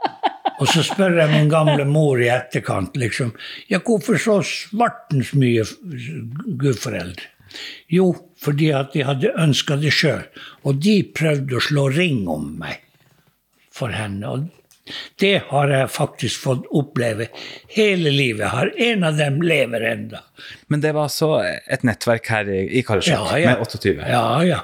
Og 0.61 0.69
så 0.69 0.83
spør 0.85 1.17
jeg 1.17 1.33
min 1.33 1.49
gamle 1.49 1.85
mor 1.89 2.21
i 2.21 2.29
etterkant 2.29 2.97
liksom, 2.99 3.33
ja, 3.71 3.81
hvorfor 3.81 4.19
så 4.21 4.37
svartens 4.45 5.33
mye 5.33 5.65
gudforeldre? 6.61 7.29
Jo, 7.91 8.11
fordi 8.39 8.69
at 8.77 8.93
de 8.93 9.03
hadde 9.03 9.33
ønska 9.41 9.75
det 9.81 9.91
sjøl. 9.95 10.23
Og 10.63 10.79
de 10.85 11.01
prøvde 11.17 11.57
å 11.57 11.63
slå 11.65 11.89
ring 11.91 12.23
om 12.31 12.45
meg 12.61 12.79
for 13.73 13.91
henne. 13.91 14.29
Og 14.29 14.93
det 15.21 15.33
har 15.49 15.71
jeg 15.71 15.91
faktisk 15.93 16.45
fått 16.45 16.69
oppleve 16.77 17.27
hele 17.75 18.13
livet. 18.13 18.47
Har 18.53 18.71
En 18.77 19.03
av 19.07 19.19
dem 19.19 19.41
lever 19.43 19.87
enda. 19.91 20.23
Men 20.67 20.81
det 20.83 20.93
var 20.95 21.09
altså 21.09 21.33
et 21.43 21.83
nettverk 21.87 22.31
her 22.31 22.49
i, 22.49 22.63
i 22.79 22.85
Karasjok 22.87 23.33
med 23.35 23.65
28? 23.65 23.97
Ja, 24.09 24.25
ja. 24.47 24.61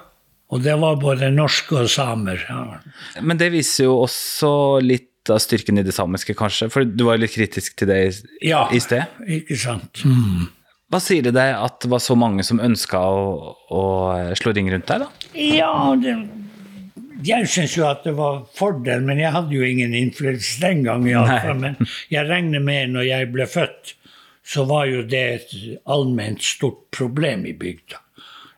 Og 0.48 0.64
det 0.64 0.78
var 0.80 0.96
både 0.96 1.28
norske 1.34 1.84
og 1.84 1.90
samer. 1.92 2.46
Ja. 2.48 2.80
Men 3.20 3.40
det 3.40 3.52
viser 3.52 3.90
jo 3.90 3.98
også 4.06 4.80
litt 4.80 5.12
av 5.34 5.40
styrken 5.44 5.78
i 5.80 5.84
det 5.86 5.94
samiske, 5.96 6.34
kanskje? 6.38 6.70
For 6.74 6.86
du 6.88 7.04
var 7.08 7.18
jo 7.18 7.26
litt 7.26 7.34
kritisk 7.36 7.76
til 7.80 7.90
det 7.92 7.98
i, 8.06 8.12
Ja, 8.50 8.66
i 8.74 8.80
sted. 8.84 9.06
ikke 9.28 9.58
sant. 9.60 10.04
Hva 10.88 11.02
sier 11.04 11.26
det 11.26 11.34
deg 11.36 11.52
at 11.60 11.82
det 11.84 11.90
var 11.92 12.00
så 12.00 12.16
mange 12.16 12.46
som 12.48 12.62
ønska 12.64 13.00
å, 13.02 13.54
å 13.76 13.82
slå 14.40 14.54
ring 14.56 14.70
rundt 14.72 14.88
deg, 14.88 15.04
da? 15.04 15.32
Ja, 15.36 15.72
det, 16.00 16.14
jeg 17.28 17.50
syns 17.52 17.74
jo 17.76 17.88
at 17.90 18.06
det 18.08 18.14
var 18.16 18.46
fordel, 18.56 19.02
men 19.04 19.20
jeg 19.20 19.34
hadde 19.36 19.56
jo 19.58 19.66
ingen 19.68 19.96
innflytelse 19.98 20.62
den 20.64 20.84
gang. 20.86 21.04
Men 21.04 21.76
jeg 22.14 22.28
regner 22.30 22.64
med 22.64 22.94
når 22.96 23.08
jeg 23.10 23.32
ble 23.34 23.48
født, 23.52 23.96
så 24.48 24.64
var 24.70 24.86
jo 24.88 25.02
det 25.04 25.24
et 25.34 25.56
allment 25.92 26.40
stort 26.46 26.86
problem 26.96 27.44
i 27.50 27.56
bygda. 27.58 28.00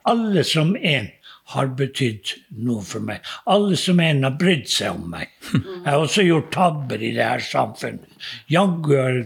Alle 0.10 0.44
som 0.46 0.76
en 0.78 1.08
har 1.50 1.72
betydd 1.80 2.34
noe 2.62 2.84
for 2.86 3.02
meg. 3.02 3.24
Alle 3.50 3.78
som 3.80 4.00
en 4.04 4.24
har 4.28 4.36
brydd 4.38 4.68
seg 4.70 4.94
om 5.00 5.08
meg. 5.16 5.32
Jeg 5.54 5.88
har 5.88 5.98
også 6.04 6.26
gjort 6.28 6.52
tabber 6.54 7.02
i 7.02 7.12
det 7.16 7.26
her 7.26 7.42
samfunnet. 7.46 8.06
Jaggu 8.54 8.92
har 9.00 9.20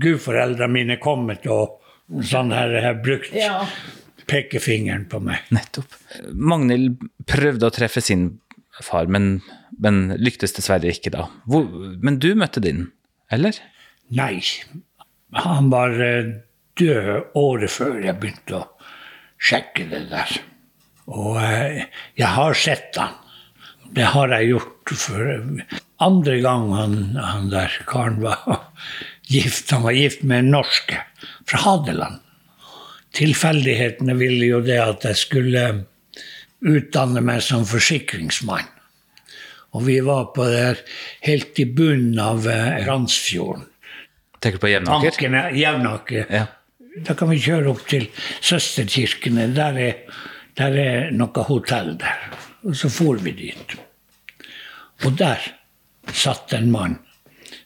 gudforeldrene 0.00 0.72
mine 0.72 0.96
kommet 1.02 1.44
og 1.52 1.76
sånn 2.24 2.54
her 2.56 2.72
har 2.86 3.00
brukt 3.04 3.34
Ja. 3.36 3.66
pekefingeren 4.28 5.06
på 5.12 5.20
meg. 5.24 5.44
Nettopp. 5.52 5.92
Magnhild 6.32 7.02
prøvde 7.28 7.68
å 7.68 7.74
treffe 7.74 8.00
sin 8.04 8.28
far, 8.84 9.08
men, 9.10 9.40
men 9.80 10.14
lyktes 10.20 10.54
dessverre 10.56 10.88
ikke 10.92 11.12
da. 11.12 11.26
Hvor, 11.50 11.66
men 12.00 12.18
du 12.22 12.30
møtte 12.38 12.62
din, 12.64 12.86
eller? 13.34 13.56
Nei. 14.14 14.38
Han 15.36 15.68
var 15.72 15.92
eh, 16.00 16.30
død 16.80 17.34
året 17.36 17.72
før 17.74 17.98
jeg 18.04 18.16
begynte 18.22 18.62
å 18.62 18.66
sjekke 19.36 19.84
det 19.90 20.06
der. 20.12 20.38
Og 21.08 21.38
eh, 21.40 21.84
jeg 22.18 22.30
har 22.36 22.56
sett 22.58 22.98
han. 23.00 23.16
Det 23.96 24.04
har 24.12 24.32
jeg 24.36 24.50
gjort 24.52 24.94
for 25.00 25.28
andre 26.04 26.38
gang 26.44 26.66
han, 26.76 26.96
han 27.16 27.48
der 27.52 27.72
karen 27.88 28.20
var 28.22 28.68
gift. 29.32 29.70
Han 29.72 29.86
var 29.86 29.96
gift 29.96 30.24
med 30.24 30.44
en 30.44 30.56
norske 30.58 31.00
fra 31.48 31.62
Hadeland. 31.64 32.20
Tilfeldighetene 33.16 34.14
ville 34.18 34.50
jo 34.50 34.60
det 34.64 34.76
at 34.82 35.06
jeg 35.08 35.18
skulle 35.18 35.62
utdanne 36.58 37.22
meg 37.24 37.40
som 37.44 37.64
forsikringsmann. 37.66 38.66
Og 39.76 39.84
vi 39.86 39.98
var 40.04 40.30
på 40.34 40.46
der 40.48 40.80
helt 41.26 41.58
i 41.60 41.66
bunnen 41.68 42.18
av 42.22 42.46
eh, 42.48 42.84
Randsfjorden. 42.86 43.66
Tenker 44.38 44.60
du 44.60 44.62
på 44.62 44.70
Jevnaker? 44.70 45.10
Bankene, 45.10 45.42
Jevnaker. 45.58 46.30
Ja. 46.32 46.46
Da 47.04 47.14
kan 47.18 47.30
vi 47.30 47.40
kjøre 47.42 47.72
opp 47.74 47.84
til 47.90 48.08
søsterkirkene. 48.40 49.48
Der 49.54 49.78
er, 49.82 50.22
der 50.58 50.78
er 50.82 51.10
noe 51.14 51.44
hotell 51.46 51.94
der. 52.00 52.24
Og 52.66 52.74
så 52.76 52.90
for 52.90 53.20
vi 53.22 53.34
dit. 53.38 53.76
Og 55.06 55.14
der 55.18 55.42
satt 56.12 56.52
en 56.56 56.72
mann 56.74 56.98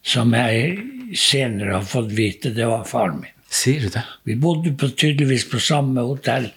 som 0.03 0.35
jeg 0.37 1.15
senere 1.17 1.79
har 1.79 1.87
fått 1.89 2.13
vite 2.17 2.53
det 2.57 2.67
var 2.69 2.85
faren 2.89 3.23
min. 3.23 3.39
Sier 3.53 3.85
du 3.85 3.93
det? 3.93 4.05
Vi 4.25 4.37
bodde 4.41 4.73
på, 4.77 4.89
tydeligvis 4.89 5.45
på 5.51 5.61
samme 5.61 6.05
hotell. 6.09 6.49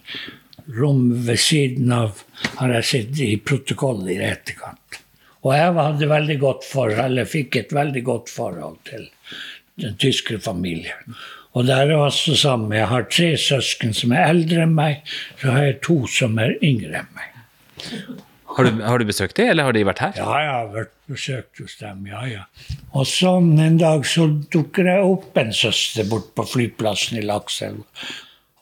Rom 0.75 1.09
ved 1.27 1.39
siden 1.39 1.91
av 1.93 2.21
har 2.55 2.71
jeg 2.77 2.87
sett 2.89 3.19
i 3.21 3.35
protokollet 3.37 4.15
i 4.15 4.21
etterkant. 4.29 5.01
Og 5.45 5.51
jeg 5.53 5.75
hadde 5.77 6.07
veldig 6.09 6.37
godt 6.41 6.63
forhold, 6.65 7.03
eller 7.03 7.27
fikk 7.29 7.59
et 7.59 7.75
veldig 7.75 8.01
godt 8.07 8.31
forhold 8.33 8.79
til 8.87 9.05
den 9.81 9.97
tyske 10.01 10.39
familien. 10.39 11.15
Og 11.55 11.67
der 11.67 11.91
er 11.91 11.95
også 11.97 12.35
samme. 12.35 12.75
Jeg 12.75 12.87
har 12.91 13.07
tre 13.11 13.31
søsken 13.39 13.93
som 13.95 14.11
er 14.15 14.27
eldre 14.33 14.65
enn 14.65 14.75
meg, 14.75 15.03
så 15.39 15.55
har 15.55 15.69
jeg 15.69 15.81
to 15.87 16.01
som 16.11 16.35
er 16.41 16.57
yngre 16.63 17.03
enn 17.03 17.11
meg. 17.15 17.31
Har 18.55 18.67
du, 18.67 18.83
har 18.83 18.99
du 18.99 19.07
besøkt 19.07 19.35
dem, 19.35 19.49
eller 19.51 19.67
har 19.67 19.75
de 19.75 19.83
vært 19.87 20.01
her? 20.03 20.13
Ja, 20.19 20.27
jeg 20.39 20.51
har 20.51 20.67
vært 20.71 20.93
besøkt 21.11 21.59
hos 21.59 21.75
dem, 21.79 22.05
ja, 22.07 22.21
ja. 22.27 22.43
Og 22.95 23.07
sånn 23.09 23.57
en 23.59 23.79
dag 23.81 24.05
så 24.07 24.29
dukker 24.53 24.87
jeg 24.87 25.03
opp 25.03 25.35
en 25.39 25.51
søster 25.55 26.07
bort 26.07 26.29
på 26.37 26.45
flyplassen 26.53 27.19
i 27.19 27.25
Lakselv. 27.25 27.83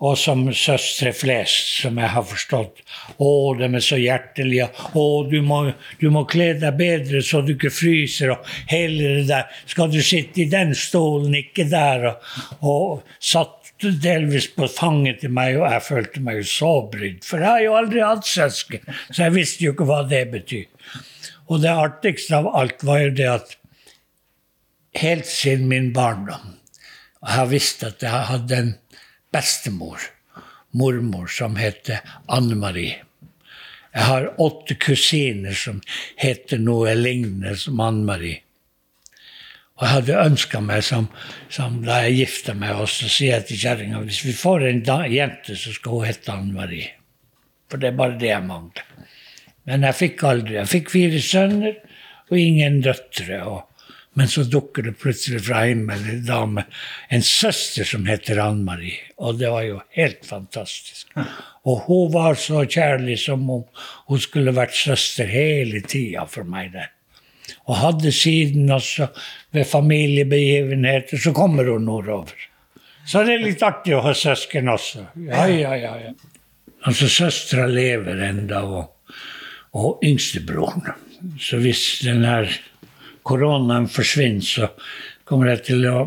Og 0.04 0.18
som 0.20 0.42
søstre 0.52 1.14
flest, 1.16 1.78
som 1.84 2.00
jeg 2.02 2.12
har 2.12 2.26
forstått. 2.28 2.82
Å, 3.24 3.30
de 3.56 3.70
er 3.70 3.84
så 3.84 4.00
hjertelige. 4.02 4.68
Å, 5.00 5.06
du 5.30 5.38
må, 5.46 5.62
du 6.02 6.10
må 6.12 6.26
kle 6.28 6.50
deg 6.60 6.76
bedre 6.80 7.22
så 7.24 7.40
du 7.46 7.54
ikke 7.56 7.72
fryser, 7.72 8.34
og 8.36 8.50
hele 8.72 9.22
det 9.22 9.28
der. 9.32 9.62
Skal 9.70 9.94
du 9.94 10.02
sitte 10.04 10.44
i 10.44 10.50
den 10.52 10.76
stolen, 10.76 11.38
ikke 11.40 11.70
der? 11.72 12.10
Og, 12.12 12.28
og 12.74 13.24
satt 13.24 13.64
delvis 14.04 14.48
på 14.56 14.68
fanget 14.72 15.22
til 15.24 15.34
meg, 15.36 15.58
og 15.60 15.68
jeg 15.72 15.86
følte 15.88 16.24
meg 16.24 16.40
jo 16.42 16.46
så 16.52 16.74
brydd. 16.92 17.24
For 17.28 17.42
jeg 17.42 17.50
har 17.50 17.64
jo 17.66 17.78
aldri 17.80 18.04
hatt 18.04 18.28
søsken, 18.28 18.86
så 19.10 19.26
jeg 19.26 19.36
visste 19.38 19.66
jo 19.66 19.74
ikke 19.76 19.88
hva 19.90 20.02
det 20.08 20.24
betyr. 20.34 21.00
Og 21.52 21.64
det 21.64 21.72
artigste 21.72 22.40
av 22.40 22.50
alt 22.56 22.84
var 22.88 23.02
jo 23.04 23.16
det 23.18 23.30
at 23.30 23.56
helt 25.00 25.28
siden 25.28 25.68
min 25.72 25.90
barndom 25.96 26.60
og 27.24 27.30
Jeg 27.30 27.40
har 27.40 27.46
visst 27.48 27.84
at 27.88 28.04
jeg 28.04 28.28
hadde 28.28 28.58
en 28.60 28.72
bestemor, 29.34 30.06
mormor, 30.72 31.28
som 31.28 31.58
heter 31.60 32.02
Anne 32.32 32.56
Marie. 32.60 33.02
Jeg 33.94 34.08
har 34.10 34.32
åtte 34.42 34.78
kusiner 34.82 35.54
som 35.58 35.82
heter 36.18 36.62
noe 36.62 36.96
lignende 36.98 37.54
som 37.60 37.82
Anne 37.84 38.06
Marie. 38.08 38.40
Og 39.78 39.86
jeg 39.86 39.94
hadde 39.98 40.18
ønska 40.22 40.62
meg, 40.62 40.84
som, 40.86 41.08
som 41.50 41.80
da 41.86 42.04
jeg 42.06 42.18
gifta 42.24 42.54
meg, 42.58 42.78
og 42.78 42.90
så 42.90 43.10
sier 43.10 43.42
til 43.46 43.58
kjerringa 43.58 44.02
hvis 44.06 44.22
vi 44.26 44.34
får 44.38 44.68
en 44.70 44.84
jente, 45.12 45.58
så 45.58 45.74
skal 45.74 45.98
hun 45.98 46.08
hete 46.08 46.34
Anne 46.34 46.54
Marie. 46.54 46.92
For 47.70 47.82
det 47.82 47.90
er 47.90 47.98
bare 47.98 48.20
det 48.22 48.30
jeg 48.30 48.46
mangler. 48.46 48.86
Men 49.70 49.86
jeg 49.88 49.98
fikk 49.98 50.24
aldri. 50.30 50.58
Jeg 50.60 50.70
fikk 50.70 50.92
fire 50.94 51.22
sønner 51.24 51.78
og 52.30 52.38
ingen 52.38 52.82
døtre. 52.86 53.40
Og, 53.50 53.73
men 54.14 54.30
så 54.30 54.44
dukker 54.46 54.86
det 54.86 54.94
plutselig 55.02 55.42
fra 55.48 55.64
himmelen 55.66 56.20
en 56.20 56.26
dame, 56.28 56.64
en 57.10 57.24
søster 57.26 57.88
som 57.88 58.06
heter 58.06 58.42
Ann-Marie. 58.44 59.00
Og 59.18 59.40
det 59.40 59.50
var 59.50 59.66
jo 59.66 59.80
helt 59.98 60.26
fantastisk. 60.28 61.10
Og 61.66 61.88
hun 61.88 62.12
var 62.14 62.38
så 62.38 62.62
kjærlig 62.66 63.18
som 63.24 63.48
om 63.50 63.64
hun 64.12 64.22
skulle 64.22 64.54
vært 64.54 64.76
søster 64.78 65.30
hele 65.30 65.82
tida 65.82 66.28
for 66.30 66.46
meg 66.46 66.76
der. 66.76 66.92
Og 67.68 67.80
hadde 67.80 68.12
siden 68.16 68.72
også 68.72 69.10
ved 69.56 69.66
familiebegivenheter, 69.68 71.18
så 71.18 71.34
kommer 71.36 71.72
hun 71.72 71.88
nordover. 71.88 72.36
Så 73.06 73.24
det 73.28 73.38
er 73.38 73.48
litt 73.48 73.64
artig 73.66 73.96
å 73.98 74.04
ha 74.06 74.14
søsken 74.16 74.70
også. 74.72 75.08
Ja, 75.28 75.48
ja, 75.50 75.74
ja. 75.76 75.96
ja. 76.06 76.14
Altså, 76.84 77.08
søstera 77.12 77.66
lever 77.72 78.22
enda, 78.28 78.62
og, 78.64 79.18
og 79.76 80.04
yngstebroren. 80.06 80.86
Så 81.40 81.60
hvis 81.64 81.84
den 82.04 82.24
her 82.28 82.50
koronaen 83.24 83.88
forsvinner, 83.92 84.42
så 84.46 84.70
kommer 85.28 85.54
jeg 85.54 85.64
til 85.70 85.88
å 85.90 85.98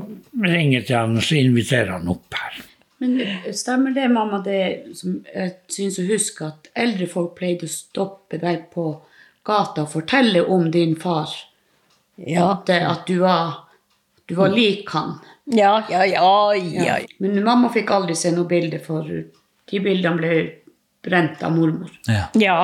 ringe 0.44 0.82
til 0.84 0.96
han 0.98 1.16
og 1.16 1.24
så 1.24 1.38
invitere 1.40 1.96
han 1.96 2.08
opp 2.12 2.36
her. 2.36 2.62
Men 2.98 3.20
stemmer 3.52 3.92
det, 3.96 4.08
mamma, 4.08 4.40
det 4.44 4.96
som 4.96 5.18
jeg 5.28 5.52
syns 5.72 5.98
å 6.00 6.06
huske, 6.08 6.48
at 6.48 6.70
eldre 6.86 7.08
folk 7.10 7.34
pleide 7.36 7.68
å 7.68 7.72
stoppe 7.72 8.40
deg 8.40 8.70
på 8.72 8.88
gata 9.46 9.84
og 9.84 9.92
fortelle 9.92 10.42
om 10.42 10.70
din 10.72 10.96
far? 11.00 11.32
Ja. 12.16 12.52
At, 12.54 12.70
eh, 12.72 12.86
at 12.88 13.04
du 13.06 13.18
var, 13.20 13.68
du 14.24 14.34
var 14.38 14.54
lik 14.54 14.88
han? 14.96 15.18
Ja, 15.44 15.84
ja, 15.90 16.06
ja, 16.08 16.54
ja. 16.56 16.96
Men 17.22 17.44
mamma 17.44 17.68
fikk 17.72 17.92
aldri 17.94 18.16
se 18.18 18.32
noe 18.34 18.48
bilde, 18.48 18.80
for 18.82 19.04
de 19.06 19.82
bildene 19.84 20.16
ble 20.18 20.40
brent 21.06 21.44
av 21.46 21.52
mormor. 21.54 21.92
Ja. 22.08 22.26
Ja. 22.40 22.58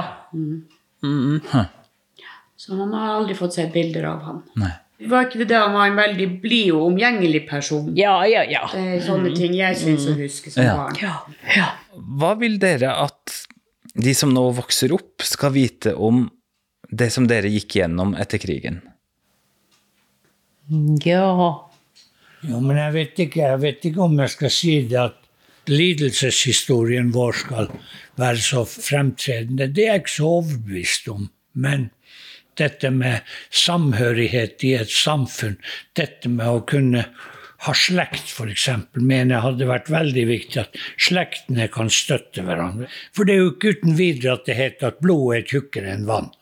Så 2.62 2.76
man 2.78 2.92
har 2.94 3.16
aldri 3.16 3.34
fått 3.34 3.56
sett 3.56 3.72
bilder 3.74 4.04
av 4.12 4.20
han. 4.28 4.42
Nei. 4.62 4.70
Var 5.10 5.24
ikke 5.26 5.40
det 5.40 5.48
det 5.50 5.58
han 5.58 5.72
var 5.74 5.88
en 5.90 5.96
veldig 5.98 6.26
blid 6.44 6.68
og 6.76 6.84
omgjengelig 6.92 7.40
person? 7.48 7.88
Ja, 7.98 8.20
ja, 8.30 8.44
ja. 8.46 8.60
Det 8.70 8.82
er 8.98 9.00
sånne 9.02 9.32
ting 9.34 9.56
jeg 9.58 9.78
syns 9.80 10.04
å 10.06 10.14
huske 10.14 10.52
som 10.54 10.62
Ja. 10.62 10.76
barn. 10.78 10.98
Ja, 11.02 11.16
ja. 11.56 11.70
Hva 12.20 12.36
vil 12.38 12.54
dere 12.62 12.92
at 13.02 13.34
de 13.98 14.14
som 14.14 14.30
nå 14.32 14.44
vokser 14.54 14.94
opp, 14.94 15.24
skal 15.26 15.50
vite 15.56 15.96
om 15.98 16.28
det 16.88 17.10
som 17.12 17.26
dere 17.26 17.50
gikk 17.50 17.80
gjennom 17.80 18.14
etter 18.14 18.38
krigen? 18.38 18.78
Ja. 21.04 21.68
Jo, 22.42 22.60
men 22.60 22.78
jeg 22.78 22.92
vet 22.94 23.18
ikke, 23.26 23.42
jeg 23.42 23.60
vet 23.62 23.84
ikke 23.90 24.02
om 24.06 24.16
jeg 24.22 24.32
skal 24.36 24.50
si 24.54 24.76
det 24.90 24.98
at 25.02 25.18
lidelseshistorien 25.70 27.10
vår 27.14 27.36
skal 27.42 27.68
være 28.18 28.40
så 28.42 28.64
fremtredende. 28.66 29.68
Det 29.74 29.84
er 29.88 29.92
jeg 29.96 30.02
ikke 30.04 30.14
så 30.16 30.30
overbevist 30.40 31.10
om. 31.12 31.28
Men 31.54 31.90
dette 32.60 32.90
med 32.94 33.28
samhørighet 33.50 34.64
i 34.68 34.74
et 34.80 34.92
samfunn, 34.92 35.58
dette 35.98 36.30
med 36.32 36.48
å 36.48 36.64
kunne 36.68 37.06
ha 37.62 37.72
slekt, 37.78 38.32
f.eks., 38.34 38.68
mener 38.98 39.36
jeg 39.36 39.44
hadde 39.44 39.70
vært 39.70 39.90
veldig 39.92 40.24
viktig. 40.28 40.64
At 40.64 40.78
slektene 41.00 41.68
kan 41.72 41.90
støtte 41.92 42.42
hverandre. 42.46 42.88
For 43.14 43.28
det 43.28 43.36
er 43.36 43.44
jo 43.44 43.50
ikke 43.54 43.74
uten 43.76 43.98
videre 43.98 44.38
at 44.38 44.48
det 44.48 44.58
heter 44.58 44.90
at 44.90 45.02
blodet 45.04 45.38
er 45.38 45.50
tjukkere 45.52 45.92
enn 45.94 46.08
vann. 46.08 46.32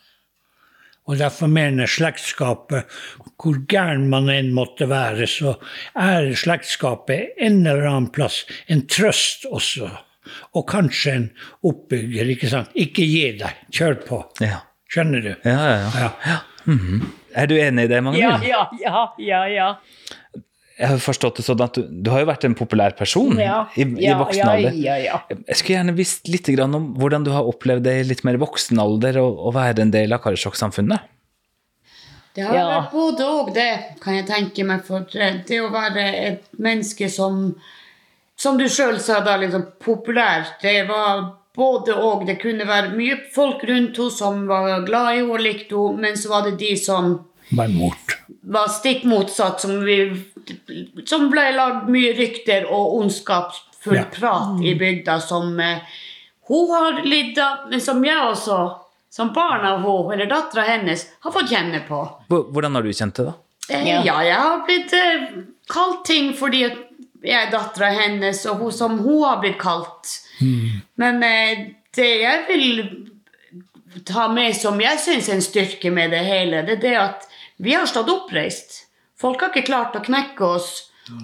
Og 1.11 1.18
derfor 1.18 1.51
mener 1.51 1.90
slektskapet, 1.90 2.87
hvor 3.40 3.59
gæren 3.68 4.07
man 4.12 4.31
enn 4.31 4.53
måtte 4.55 4.87
være, 4.88 5.27
så 5.29 5.57
er 5.99 6.31
slektskapet 6.38 7.40
en 7.42 7.64
eller 7.64 7.88
annen 7.90 8.11
plass 8.14 8.44
en 8.70 8.85
trøst 8.88 9.49
også. 9.51 9.90
Og 10.55 10.66
kanskje 10.70 11.16
en 11.16 11.29
oppbygger, 11.66 12.31
ikke 12.37 12.51
sant. 12.53 12.70
Ikke 12.79 13.05
gi 13.09 13.25
deg, 13.40 13.64
kjør 13.75 14.03
på. 14.07 14.23
Ja. 14.44 14.61
Skjønner 14.90 15.22
du? 15.22 15.33
Ja, 15.46 15.59
ja, 15.70 15.90
ja. 15.94 16.11
Ja. 16.26 16.38
Er 17.40 17.46
du 17.50 17.55
enig 17.62 17.85
i 17.87 17.90
det, 17.92 18.00
Magnhild? 18.03 18.24
Ja, 18.26 18.38
ja, 18.42 18.62
ja, 18.83 19.03
ja, 19.22 19.42
ja. 19.55 19.68
Jeg 20.81 20.88
har 20.94 21.00
forstått 21.05 21.37
det 21.38 21.44
sånn 21.44 21.61
at 21.62 21.76
du, 21.76 21.83
du 22.03 22.09
har 22.11 22.22
jo 22.24 22.29
vært 22.31 22.44
en 22.48 22.55
populær 22.57 22.94
person 22.96 23.37
Ja, 23.38 23.66
i, 23.76 23.85
i 23.85 24.07
ja, 24.09 24.14
voksen 24.18 24.48
alder. 24.48 24.76
ja, 24.81 24.94
ja. 25.03 25.18
Jeg 25.35 25.59
skulle 25.61 25.76
gjerne 25.76 25.94
visst 25.98 26.31
litt 26.33 26.48
om 26.64 26.94
hvordan 26.96 27.26
du 27.26 27.31
har 27.35 27.46
opplevd 27.50 27.85
det 27.85 27.96
i 28.00 28.07
litt 28.09 28.22
mer 28.24 28.38
voksen 28.40 28.81
alder 28.81 29.18
å, 29.20 29.29
være 29.55 29.85
en 29.85 29.92
del 29.92 30.16
av 30.16 30.22
Karasjok-samfunnet. 30.24 31.05
Det 32.35 32.46
har 32.46 32.55
Ja. 32.57 32.64
vært 32.79 32.92
både 32.94 33.26
og 33.29 33.53
det, 33.55 33.68
kan 34.00 34.14
jeg 34.16 34.26
tenke 34.31 34.64
meg. 34.64 34.83
For 34.87 35.05
det 35.11 35.61
å 35.61 35.68
være 35.74 36.07
et 36.31 36.48
menneske 36.59 37.11
som 37.11 37.55
Som 38.40 38.57
du 38.57 38.64
sjøl 38.72 38.96
sa, 39.05 39.18
da, 39.20 39.35
liksom 39.37 39.66
populær. 39.85 40.46
Det 40.62 40.88
var 40.88 41.26
både 41.61 41.94
og. 42.01 42.25
Det 42.29 42.38
kunne 42.42 42.66
være 42.68 42.94
mye 42.96 43.18
folk 43.35 43.62
rundt 43.68 44.01
henne 44.01 44.16
som 44.16 44.46
var 44.49 44.81
glad 44.88 45.12
i 45.14 45.18
henne 45.20 45.35
og 45.37 45.44
likte 45.44 45.77
henne, 45.77 46.01
men 46.07 46.16
så 46.20 46.33
var 46.33 46.49
det 46.49 46.57
de 46.61 46.73
som 46.81 47.18
var 48.51 48.68
stikk 48.70 49.05
motsatt, 49.11 49.61
som, 49.61 49.81
vi, 49.85 49.96
som 51.07 51.29
ble 51.33 51.49
lagd 51.57 51.88
mye 51.90 52.12
rykter 52.18 52.68
og 52.70 52.94
ondskapsfull 53.01 53.96
Ja. 53.96 54.05
prat 54.12 54.62
i 54.62 54.75
bygda, 54.79 55.18
som 55.20 55.59
eh, 55.61 55.79
hun 56.51 56.70
har 56.70 57.03
lidd 57.07 57.38
av, 57.38 57.68
men 57.70 57.81
som 57.83 58.03
jeg 58.05 58.18
også, 58.23 58.59
som 59.11 59.33
barn 59.35 59.66
av 59.66 59.83
henne, 59.83 60.14
eller 60.14 60.31
dattera 60.31 60.62
hennes, 60.68 61.07
har 61.20 61.35
fått 61.35 61.51
kjenne 61.51 61.83
på. 61.88 62.01
Hvordan 62.31 62.75
har 62.79 62.87
du 62.87 62.92
kjent 62.92 63.14
det, 63.18 63.25
da? 63.31 63.35
Eh, 63.70 63.88
Ja. 63.88 64.01
Ja, 64.05 64.16
jeg 64.27 64.38
har 64.38 64.64
blitt 64.66 64.92
eh, 64.92 65.29
kalt 65.70 66.05
ting 66.07 66.33
fordi 66.35 66.62
jeg 66.64 67.37
er 67.37 67.51
dattera 67.53 67.90
hennes, 67.99 68.46
og 68.46 68.62
hun 68.64 68.73
som 68.73 68.99
hun 69.03 69.23
har 69.27 69.40
blitt 69.42 69.59
kalt. 69.59 70.20
Men 71.00 71.22
eh, 71.26 71.64
det 71.96 72.11
jeg 72.22 72.44
vil 72.48 72.83
ta 74.07 74.29
med 74.33 74.57
som 74.57 74.79
jeg 74.81 75.00
syns 75.03 75.29
er 75.29 75.38
en 75.38 75.44
styrke 75.44 75.90
med 75.94 76.14
det 76.14 76.22
hele, 76.26 76.62
det 76.66 76.79
er 76.79 76.85
det 76.85 76.94
at 77.00 77.26
vi 77.61 77.74
har 77.74 77.88
stått 77.90 78.11
oppreist. 78.12 78.87
Folk 79.20 79.42
har 79.42 79.53
ikke 79.53 79.68
klart 79.68 79.96
å 79.98 80.05
knekke 80.05 80.46
oss. 80.46 80.70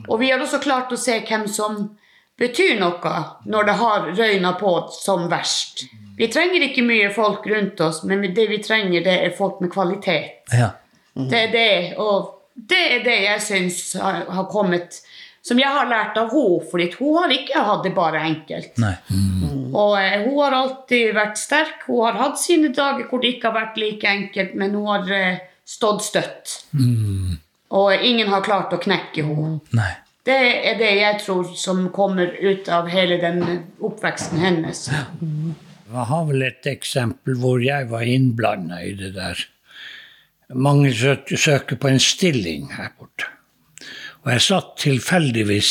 Og 0.08 0.18
vi 0.20 0.32
har 0.32 0.42
også 0.42 0.58
klart 0.60 0.92
å 0.92 0.98
se 1.00 1.20
hvem 1.24 1.46
som 1.48 1.78
betyr 2.36 2.76
noe 2.80 3.12
når 3.48 3.68
det 3.68 3.76
har 3.80 4.08
røyna 4.18 4.52
på 4.60 4.72
som 4.92 5.28
verst. 5.32 5.86
Vi 6.16 6.28
trenger 6.32 6.64
ikke 6.68 6.84
mye 6.84 7.10
folk 7.12 7.46
rundt 7.48 7.80
oss, 7.84 8.02
men 8.08 8.24
det 8.34 8.48
vi 8.50 8.58
trenger, 8.64 9.04
det 9.04 9.16
er 9.24 9.36
folk 9.36 9.60
med 9.64 9.72
kvalitet. 9.72 10.42
Ja. 10.52 10.72
Det 11.16 11.42
er 11.46 11.52
det, 11.52 11.70
og 12.00 12.32
det 12.56 12.82
er 12.98 13.04
det 13.04 13.16
jeg 13.22 13.44
syns 13.44 13.80
har, 14.00 14.24
har 14.32 14.48
kommet 14.52 15.00
Som 15.46 15.60
jeg 15.62 15.70
har 15.70 15.86
lært 15.86 16.16
av 16.18 16.32
henne, 16.34 16.62
fordi 16.70 16.88
hun 16.98 17.18
har 17.20 17.34
ikke 17.34 17.60
hatt 17.68 17.84
det 17.86 17.92
bare 17.94 18.22
enkelt. 18.26 18.72
Nei. 18.82 18.94
Og 19.76 19.92
eh, 20.00 20.24
hun 20.24 20.40
har 20.40 20.56
alltid 20.58 21.12
vært 21.14 21.38
sterk. 21.38 21.84
Hun 21.86 22.02
har 22.08 22.18
hatt 22.18 22.40
sine 22.42 22.72
dager 22.74 23.06
hvor 23.06 23.22
det 23.22 23.36
ikke 23.36 23.52
har 23.52 23.60
vært 23.60 23.78
like 23.78 24.10
enkelt, 24.10 24.56
men 24.58 24.74
hun 24.74 24.88
har 24.90 25.12
eh, 25.14 25.44
stått 25.66 26.02
støtt. 26.06 26.56
Og 27.76 28.06
ingen 28.10 28.32
har 28.32 28.42
klart 28.46 28.74
å 28.74 28.80
knekke 28.82 29.22
henne. 29.26 29.60
Nei. 29.76 29.92
Det 30.26 30.38
er 30.66 30.78
det 30.80 30.90
jeg 30.98 31.18
tror 31.22 31.52
som 31.54 31.84
kommer 31.94 32.32
ut 32.42 32.66
av 32.72 32.88
hele 32.90 33.20
den 33.22 33.44
oppveksten 33.78 34.40
hennes. 34.42 34.88
Jeg 34.90 36.06
har 36.10 36.24
vel 36.26 36.42
et 36.48 36.66
eksempel 36.66 37.38
hvor 37.38 37.62
jeg 37.62 37.86
var 37.92 38.02
innblanda 38.10 38.80
i 38.82 38.96
det 38.98 39.12
der. 39.14 39.44
Mange 40.50 40.90
søker 40.90 41.78
på 41.78 41.90
en 41.92 42.02
stilling 42.02 42.72
her 42.74 42.90
borte. 42.98 43.30
Og 44.26 44.32
jeg 44.34 44.42
satt 44.42 44.72
tilfeldigvis 44.82 45.70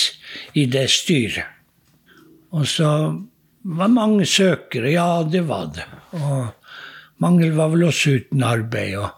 i 0.56 0.64
det 0.72 0.88
styret. 0.90 1.52
Og 2.56 2.64
så 2.72 2.90
var 3.68 3.92
mange 3.92 4.24
søkere, 4.30 4.94
ja, 4.94 5.24
det 5.28 5.44
var 5.50 5.68
det. 5.76 5.84
Og 6.16 6.48
mange 7.20 7.50
var 7.58 7.74
vel 7.74 7.90
også 7.90 8.16
uten 8.22 8.46
arbeid. 8.48 8.96
Og, 9.02 9.12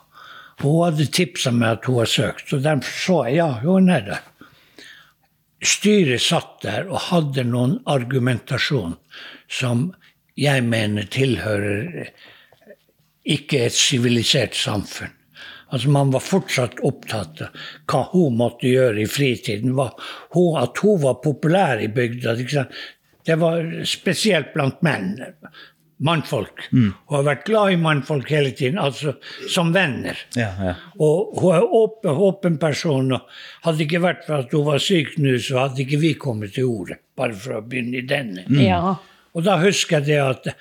hun 0.63 0.79
hadde 0.87 1.05
tipsa 1.13 1.51
meg 1.53 1.75
at 1.75 1.85
hun 1.85 1.99
har 2.01 2.09
søkt, 2.09 2.53
og 2.55 2.63
derfor 2.65 2.95
så 3.03 3.17
jeg 3.27 3.35
ja, 3.37 3.49
hun 3.61 3.91
er 3.93 4.07
der. 4.07 4.23
Styret 5.61 6.21
satt 6.21 6.63
der 6.63 6.89
og 6.89 7.03
hadde 7.11 7.45
noen 7.45 7.77
argumentasjon 7.89 8.95
som 9.49 9.91
jeg 10.37 10.65
mener 10.65 11.05
tilhører 11.13 12.09
ikke 13.27 13.63
et 13.67 13.77
sivilisert 13.77 14.57
samfunn. 14.57 15.13
Altså 15.69 15.89
Man 15.91 16.11
var 16.13 16.23
fortsatt 16.23 16.79
opptatt 16.87 17.41
av 17.43 17.63
hva 17.91 18.03
hun 18.13 18.37
måtte 18.39 18.69
gjøre 18.69 19.03
i 19.03 19.09
fritiden. 19.09 19.73
At 19.79 20.83
hun 20.83 21.01
var 21.03 21.19
populær 21.23 21.81
i 21.83 21.89
bygda. 21.91 22.37
Det 23.27 23.35
var 23.41 23.65
spesielt 23.87 24.53
blant 24.53 24.79
menn. 24.85 25.17
Mannfolk. 25.97 26.67
Hun 26.69 26.91
har 27.09 27.23
vært 27.25 27.47
glad 27.47 27.73
i 27.73 27.77
mannfolk 27.81 28.29
hele 28.29 28.51
tiden, 28.53 28.77
altså 28.77 29.15
som 29.49 29.71
venner. 29.73 30.19
Ja, 30.37 30.51
ja. 30.61 30.73
Og 31.01 31.39
hun 31.41 31.55
er 31.57 31.65
åpen, 31.65 32.19
åpen 32.29 32.59
person. 32.61 33.15
og 33.17 33.25
Hadde 33.65 33.81
det 33.81 33.87
ikke 33.87 34.03
vært 34.05 34.23
for 34.27 34.45
at 34.45 34.53
hun 34.53 34.67
var 34.69 34.83
syk 34.83 35.15
nå, 35.17 35.33
så 35.41 35.63
hadde 35.63 35.81
ikke 35.83 35.99
vi 36.03 36.13
kommet 36.21 36.53
til 36.55 36.69
ordet. 36.69 37.01
Bare 37.17 37.33
for 37.33 37.57
å 37.57 37.63
begynne 37.65 38.03
i 38.03 38.05
denne. 38.07 38.45
Ja. 38.61 38.93
Og 39.33 39.45
da 39.45 39.57
husker 39.61 39.99
jeg 39.99 40.11
det 40.11 40.21
at 40.21 40.51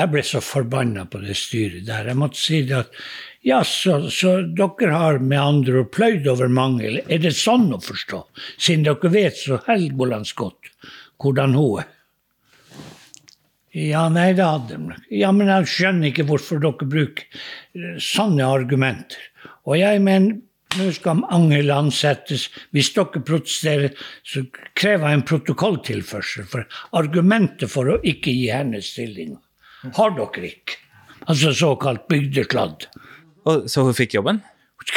jeg 0.00 0.10
ble 0.10 0.22
så 0.26 0.40
forbanna 0.42 1.06
på 1.10 1.20
det 1.22 1.36
styret 1.38 1.86
der. 1.86 2.10
Jeg 2.10 2.18
måtte 2.18 2.40
si 2.40 2.62
det 2.66 2.78
at 2.82 3.00
ja, 3.42 3.62
så, 3.64 3.96
dere 4.56 4.90
har 4.92 5.18
med 5.24 5.40
andre 5.40 5.78
ord 5.80 5.92
pløyd 5.96 6.26
over 6.28 6.50
mangel. 6.52 7.00
Er 7.08 7.22
det 7.22 7.32
sånn 7.38 7.70
å 7.72 7.80
forstå? 7.80 8.20
Siden 8.60 8.84
dere 8.84 9.12
vet 9.12 9.38
så 9.40 9.62
helgolands 9.64 10.34
godt 10.36 10.68
hvordan 11.20 11.56
hun 11.56 11.80
er. 11.80 11.88
Ja, 13.70 14.08
nei, 14.10 14.32
det 14.34 14.44
hadde 14.44 14.76
de. 14.76 15.00
Ja, 15.14 15.30
men 15.32 15.48
jeg 15.48 15.68
skjønner 15.70 16.10
ikke 16.10 16.26
hvorfor 16.26 16.60
dere 16.60 16.88
bruker 16.90 17.24
eh, 17.78 17.98
sånne 18.02 18.48
argumenter. 18.50 19.20
Og 19.70 19.78
jeg 19.78 20.00
mener, 20.02 20.40
nå 20.76 20.88
skal 20.96 21.22
Angel 21.30 21.70
ansettes. 21.72 22.48
Hvis 22.74 22.90
dere 22.96 23.22
protesterer, 23.22 23.94
så 24.26 24.42
krever 24.74 25.06
jeg 25.06 25.20
en 25.20 25.28
protokolltilførsel. 25.30 26.48
For 26.50 26.66
argumentet 26.98 27.70
for 27.70 27.94
å 27.94 28.00
ikke 28.02 28.34
gi 28.34 28.50
henne 28.50 28.82
stilling 28.84 29.38
har 29.96 30.16
dere 30.18 30.50
ikke. 30.50 30.80
Altså 31.30 31.52
såkalt 31.54 32.08
bygdekladd. 32.10 32.88
Og, 33.46 33.68
så 33.70 33.84
hun 33.86 33.94
fikk 33.96 34.14
jobben? 34.20 34.42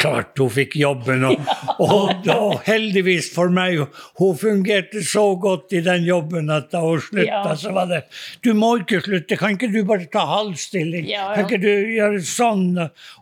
klart 0.00 0.38
hun 0.40 0.48
fikk 0.50 0.74
jobben. 0.80 1.24
Og, 1.28 1.40
og, 1.84 2.28
og 2.32 2.54
heldigvis 2.66 3.26
for 3.34 3.50
meg, 3.52 3.82
hun 4.18 4.36
fungerte 4.40 5.02
så 5.04 5.26
godt 5.40 5.74
i 5.76 5.82
den 5.84 6.06
jobben 6.08 6.48
at 6.50 6.70
da 6.72 6.80
hun 6.84 7.02
slutta, 7.04 7.26
Ja. 7.28 7.54
så 7.60 7.72
var 7.76 7.90
det 7.90 8.00
Du 8.42 8.54
må 8.56 8.74
ikke 8.80 9.02
slutte, 9.04 9.36
kan 9.36 9.54
ikke 9.58 9.68
du 9.72 9.82
bare 9.84 10.08
ta 10.10 10.24
halv 10.30 10.56
stilling? 10.60 11.04
Ja, 11.10 11.28
ja. 11.28 11.34
Kan 11.36 11.44
ikke 11.50 11.60
du 11.62 11.92
gjøre 11.98 12.22
sånn? 12.26 12.64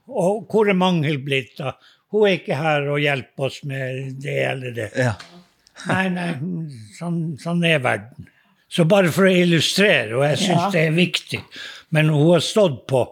Og 0.09 0.47
hvor 0.51 0.71
er 0.71 0.79
Magnhild 0.79 1.25
blitt, 1.27 1.57
da? 1.59 1.75
Hun 2.13 2.29
er 2.29 2.39
ikke 2.39 2.57
her 2.61 2.87
og 2.93 3.01
hjelper 3.03 3.49
oss 3.49 3.63
med 3.69 4.21
det 4.23 4.39
eller 4.47 4.77
det. 4.77 4.91
Ja. 4.97 5.17
Nei, 5.89 6.05
nei, 6.15 6.29
sånn, 6.99 7.23
sånn 7.43 7.65
er 7.67 7.81
verden. 7.83 8.29
Så 8.73 8.87
bare 8.89 9.11
for 9.13 9.27
å 9.29 9.33
illustrere, 9.35 10.15
og 10.17 10.23
jeg 10.31 10.39
syns 10.47 10.63
Ja. 10.69 10.71
det 10.73 10.87
er 10.87 10.95
viktig, 10.97 11.43
men 11.91 12.09
hun 12.13 12.31
har 12.37 12.45
stått 12.45 12.87
på. 12.89 13.03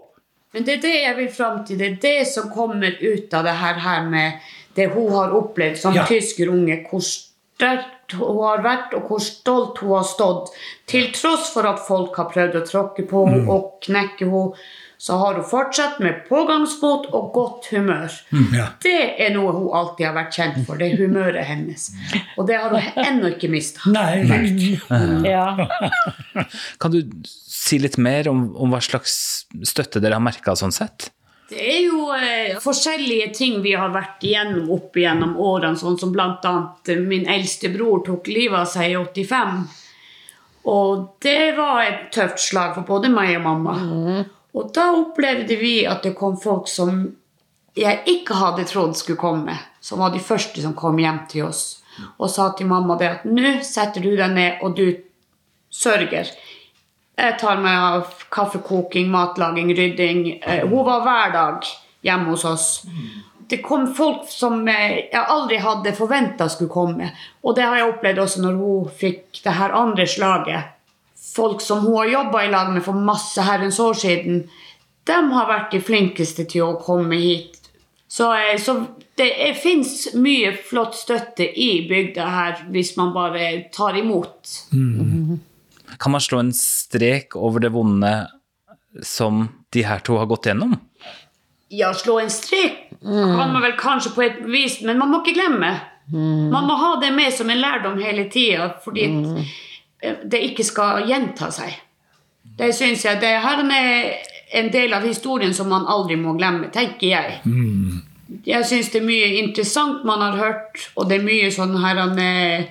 Men 0.53 0.65
det 0.67 0.75
er 0.75 0.81
det 0.83 0.95
jeg 1.03 1.17
vil 1.17 1.29
fram 1.33 1.65
til. 1.67 1.79
Det 1.79 1.87
er 1.87 1.99
det 2.03 2.27
som 2.27 2.51
kommer 2.51 2.97
ut 3.03 3.35
av 3.35 3.45
det 3.47 3.53
her, 3.61 3.75
her 3.85 4.09
med 4.11 4.33
det 4.77 4.89
hun 4.95 5.13
har 5.13 5.31
opplevd 5.37 5.77
som 5.79 5.95
Ja. 5.95 6.05
tyskerunge. 6.09 6.87
Hvor 6.91 7.01
sterkt 7.07 8.00
hun 8.19 8.43
har 8.43 8.63
vært, 8.65 8.95
og 8.99 9.11
hvor 9.11 9.23
stolt 9.25 9.81
hun 9.85 9.97
har 9.97 10.07
stått. 10.09 10.53
Til 10.91 11.11
tross 11.15 11.51
for 11.55 11.69
at 11.71 11.83
folk 11.87 12.17
har 12.19 12.31
prøvd 12.33 12.61
å 12.61 12.67
tråkke 12.67 13.07
på 13.11 13.27
henne 13.29 13.45
og 13.51 13.77
knekke 13.87 14.29
henne, 14.29 14.63
så 15.01 15.17
har 15.17 15.39
hun 15.39 15.47
fortsatt 15.49 16.01
med 16.05 16.27
pågangsmot 16.27 17.07
og 17.17 17.31
godt 17.33 17.71
humør. 17.73 18.13
Ja. 18.53 18.67
Det 18.85 18.99
er 19.25 19.31
noe 19.33 19.55
hun 19.57 19.71
alltid 19.79 20.05
har 20.11 20.17
vært 20.19 20.37
kjent 20.37 20.59
for. 20.67 20.77
Det 20.77 20.91
er 20.91 21.01
humøret 21.01 21.47
hennes. 21.49 21.87
Og 22.37 22.45
det 22.51 22.59
har 22.61 22.75
hun 22.75 22.99
ennå 23.01 23.31
ikke 23.33 23.49
mista. 23.49 23.89
Nei, 23.95 24.21
riktig. 24.29 24.75
Ja. 25.25 25.47
Kan 26.83 26.93
du 26.93 27.01
si 27.33 27.81
litt 27.81 27.97
mer 27.97 28.29
om, 28.29 28.51
om 28.61 28.77
hva 28.77 28.83
slags 28.85 29.17
støtte 29.73 30.05
dere 30.05 30.21
har 30.21 30.27
merka 30.27 30.53
sånn 30.59 30.75
sett? 30.75 31.09
Det 31.51 31.59
er 31.59 31.81
jo 31.83 32.09
eh, 32.15 32.59
forskjellige 32.63 33.33
ting 33.35 33.59
vi 33.65 33.75
har 33.75 33.91
vært 33.95 34.23
igjennom 34.23 34.71
opp 34.77 34.97
igjennom 34.97 35.35
årene, 35.43 35.79
sånn 35.79 35.99
som 35.99 36.15
annet 36.15 36.93
eh, 36.93 37.03
min 37.03 37.27
eldste 37.31 37.73
bror 37.75 38.05
tok 38.07 38.31
livet 38.31 38.61
av 38.63 38.69
seg 38.71 38.93
i 38.93 38.99
85. 38.99 39.57
Og 40.71 41.07
det 41.25 41.57
var 41.59 41.83
et 41.83 42.07
tøft 42.15 42.43
slag 42.45 42.77
for 42.77 42.87
både 42.87 43.11
meg 43.11 43.35
og 43.39 43.45
mamma. 43.49 43.75
Og 44.55 44.71
da 44.77 44.91
opplevde 44.95 45.57
vi 45.59 45.81
at 45.89 46.05
det 46.07 46.15
kom 46.19 46.37
folk 46.39 46.69
som 46.69 47.03
jeg 47.79 48.03
ikke 48.13 48.37
hadde 48.37 48.67
trodd 48.69 48.97
skulle 48.99 49.19
komme, 49.19 49.57
som 49.81 50.03
var 50.03 50.15
de 50.15 50.23
første 50.23 50.63
som 50.63 50.77
kom 50.77 50.99
hjem 51.01 51.23
til 51.31 51.49
oss 51.49 51.81
og 52.19 52.31
sa 52.31 52.51
til 52.57 52.69
mamma 52.71 52.97
det 53.01 53.09
at 53.09 53.27
nå 53.29 53.57
setter 53.67 54.05
du 54.05 54.13
deg 54.17 54.33
ned, 54.35 54.61
og 54.65 54.77
du 54.79 54.87
sørger. 55.71 56.31
Jeg 57.21 57.37
tar 57.41 57.59
meg 57.61 57.77
av 57.77 58.13
kaffekoking, 58.33 59.11
matlaging, 59.13 59.75
rydding. 59.77 60.21
Eh, 60.41 60.63
Hun 60.69 60.85
var 60.87 61.03
hver 61.05 61.33
dag 61.35 61.67
hjemme 62.07 62.31
hos 62.33 62.45
oss. 62.49 62.69
Det 63.51 63.59
kom 63.63 63.89
folk 63.95 64.29
som 64.31 64.63
eh, 64.69 65.11
jeg 65.11 65.25
aldri 65.27 65.59
hadde 65.61 65.93
forventa 65.99 66.49
skulle 66.49 66.73
komme. 66.73 67.11
Og 67.45 67.57
det 67.59 67.67
har 67.67 67.77
jeg 67.77 67.91
opplevd 67.93 68.23
også 68.25 68.45
når 68.45 68.57
hun 68.61 68.89
fikk 69.03 69.43
det 69.45 69.57
her 69.59 69.75
andre 69.77 70.07
slaget. 70.09 70.77
Folk 71.35 71.61
som 71.61 71.85
hun 71.85 71.99
har 71.99 72.09
jobba 72.15 72.45
i 72.47 72.51
lag 72.51 72.73
med 72.73 72.83
for 72.87 72.97
masse 72.97 73.43
herrens 73.45 73.79
år 73.81 73.99
siden, 74.01 74.45
de 75.07 75.19
har 75.35 75.49
vært 75.51 75.75
de 75.75 75.81
flinkeste 75.83 76.47
til 76.49 76.65
å 76.71 76.79
komme 76.81 77.19
hit. 77.21 77.59
Så, 78.11 78.33
eh, 78.35 78.57
så 78.59 78.79
det 79.21 79.53
fins 79.61 80.15
mye 80.17 80.55
flott 80.57 80.97
støtte 80.97 81.45
i 81.45 81.87
bygda 81.91 82.25
her, 82.33 82.65
hvis 82.73 82.97
man 82.97 83.13
bare 83.13 83.51
tar 83.75 83.99
imot. 84.01 84.55
Kan 86.01 86.15
man 86.15 86.23
slå 86.25 86.41
en 86.41 86.53
strek 86.57 87.37
over 87.37 87.61
det 87.61 87.73
vonde 87.75 88.13
som 89.05 89.49
de 89.71 89.85
her 89.87 90.01
to 90.05 90.17
har 90.19 90.27
gått 90.31 90.49
gjennom? 90.49 90.79
Ja, 91.71 91.93
slå 91.95 92.19
en 92.19 92.31
strek 92.33 92.89
kan 93.01 93.53
man 93.53 93.63
vel 93.63 93.77
kanskje 93.79 94.11
på 94.15 94.23
et 94.23 94.41
vis, 94.45 94.81
men 94.83 94.99
man 94.99 95.13
må 95.13 95.21
ikke 95.23 95.37
glemme. 95.39 95.71
Man 96.11 96.67
må 96.67 96.75
ha 96.77 96.97
det 97.01 97.13
med 97.15 97.33
som 97.33 97.51
en 97.51 97.61
lærdom 97.61 98.01
hele 98.03 98.27
tida, 98.33 98.73
fordi 98.85 99.07
at 100.03 100.25
det 100.33 100.41
ikke 100.51 100.67
skal 100.67 101.07
gjenta 101.09 101.51
seg. 101.55 101.77
Det 102.59 102.73
syns 102.77 103.05
jeg. 103.07 103.21
Det 103.23 103.31
her 103.45 103.63
er 103.63 104.11
en 104.59 104.73
del 104.73 104.93
av 104.97 105.07
historien 105.07 105.55
som 105.55 105.71
man 105.71 105.87
aldri 105.89 106.17
må 106.19 106.35
glemme, 106.37 106.69
tenker 106.75 107.07
jeg. 107.13 107.39
Jeg 108.47 108.67
syns 108.67 108.91
det 108.93 109.01
er 109.01 109.07
mye 109.07 109.31
interessant 109.45 110.05
man 110.05 110.21
har 110.25 110.37
hørt, 110.41 110.91
og 110.97 111.09
det 111.09 111.21
er 111.21 111.27
mye 111.27 111.51
sånn 111.55 111.77
her 111.83 111.99
han 112.03 112.19
eh, 112.19 112.69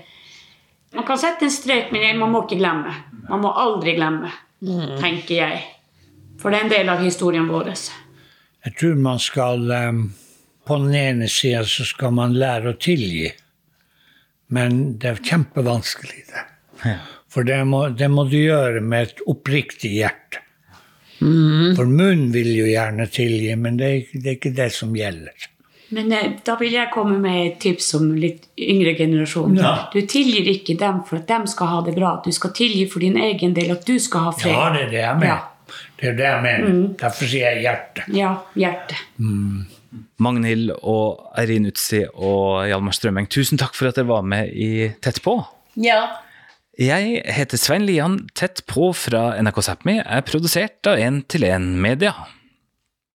Man 0.95 1.05
kan 1.05 1.19
sette 1.21 1.45
en 1.45 1.53
strek, 1.53 1.91
men 1.93 2.17
man 2.17 2.31
må 2.33 2.43
ikke 2.45 2.59
glemme. 2.59 2.93
Man 3.29 3.43
må 3.43 3.51
aldri 3.61 3.93
glemme, 3.97 4.31
tenker 5.01 5.35
jeg. 5.35 5.59
For 6.39 6.49
det 6.49 6.59
er 6.59 6.65
en 6.65 6.71
del 6.73 6.89
av 6.89 7.03
historien 7.03 7.49
vår. 7.49 7.69
Jeg 8.65 8.75
tror 8.79 8.97
man 8.99 9.21
skal 9.21 9.71
em, 9.75 10.01
På 10.65 10.77
den 10.77 10.93
ene 10.95 11.27
sida 11.31 11.63
så 11.65 11.85
skal 11.87 12.11
man 12.13 12.35
lære 12.37 12.73
å 12.73 12.77
tilgi. 12.77 13.29
Men 14.53 14.99
det 15.01 15.09
er 15.09 15.21
kjempevanskelig, 15.25 16.19
det. 16.29 16.43
For 17.29 17.45
det 17.45 17.57
må, 17.65 17.87
det 17.93 18.09
må 18.09 18.25
du 18.29 18.37
gjøre 18.37 18.81
med 18.81 19.07
et 19.07 19.23
oppriktig 19.29 19.95
hjerte. 19.95 20.43
For 21.19 21.89
munnen 21.89 22.29
vil 22.31 22.51
jo 22.55 22.67
gjerne 22.69 23.09
tilgi, 23.11 23.55
men 23.59 23.77
det 23.81 23.89
er, 23.89 24.13
det 24.13 24.29
er 24.29 24.37
ikke 24.37 24.53
det 24.55 24.69
som 24.77 24.93
gjelder. 24.95 25.49
Men 25.95 26.11
eh, 26.13 26.31
da 26.45 26.55
vil 26.59 26.75
jeg 26.75 26.91
komme 26.93 27.17
med 27.21 27.39
et 27.47 27.59
tips 27.63 27.93
om 27.97 28.11
litt 28.19 28.47
yngre 28.61 28.93
generasjon. 28.99 29.55
Ja. 29.57 29.71
Du 29.93 29.99
tilgir 30.05 30.45
ikke 30.51 30.75
dem 30.79 31.01
for 31.07 31.21
at 31.21 31.27
de 31.31 31.39
skal 31.49 31.71
ha 31.73 31.79
det 31.87 31.95
bra. 31.97 32.15
Du 32.25 32.29
skal 32.35 32.53
tilgi 32.57 32.85
for 32.91 33.01
din 33.05 33.17
egen 33.17 33.55
del, 33.57 33.71
at 33.73 33.87
du 33.87 33.95
skal 34.01 34.29
ha 34.29 34.35
fred. 34.37 34.53
Ja, 34.53 34.69
det 34.75 34.83
er 34.87 34.93
det 34.93 35.01
jeg 35.01 35.17
mener. 35.23 35.33
Ja. 35.33 35.79
Det 35.99 36.07
er 36.11 36.15
det 36.17 36.25
jeg 36.25 36.41
mener. 36.45 36.77
Derfor 37.01 37.29
sier 37.29 37.51
jeg 37.53 37.65
hjerte. 37.65 38.05
Ja, 38.15 38.31
hjerte. 38.57 38.95
Magnhild 40.21 40.71
og 40.79 41.29
Eirin 41.39 41.67
Utsi 41.69 42.03
og 42.13 42.65
Hjalmar 42.69 42.93
Strømeng, 42.95 43.29
tusen 43.31 43.59
takk 43.61 43.77
for 43.77 43.89
at 43.89 43.97
dere 43.97 44.09
var 44.09 44.25
med 44.25 44.49
i 44.53 44.89
Tett 45.01 45.21
på. 45.25 45.39
ja. 45.77 46.01
Jeg 46.79 47.17
heter 47.27 47.59
Svein 47.59 47.83
Lian. 47.83 48.13
Tett 48.39 48.61
på 48.69 48.93
fra 48.95 49.33
NRK 49.43 49.57
Sápmi 49.65 49.97
er 49.99 50.21
produsert 50.23 50.87
av 50.87 50.95
1 51.03 51.25
til 51.27 51.43
1 51.43 51.65
Media. 51.75 52.13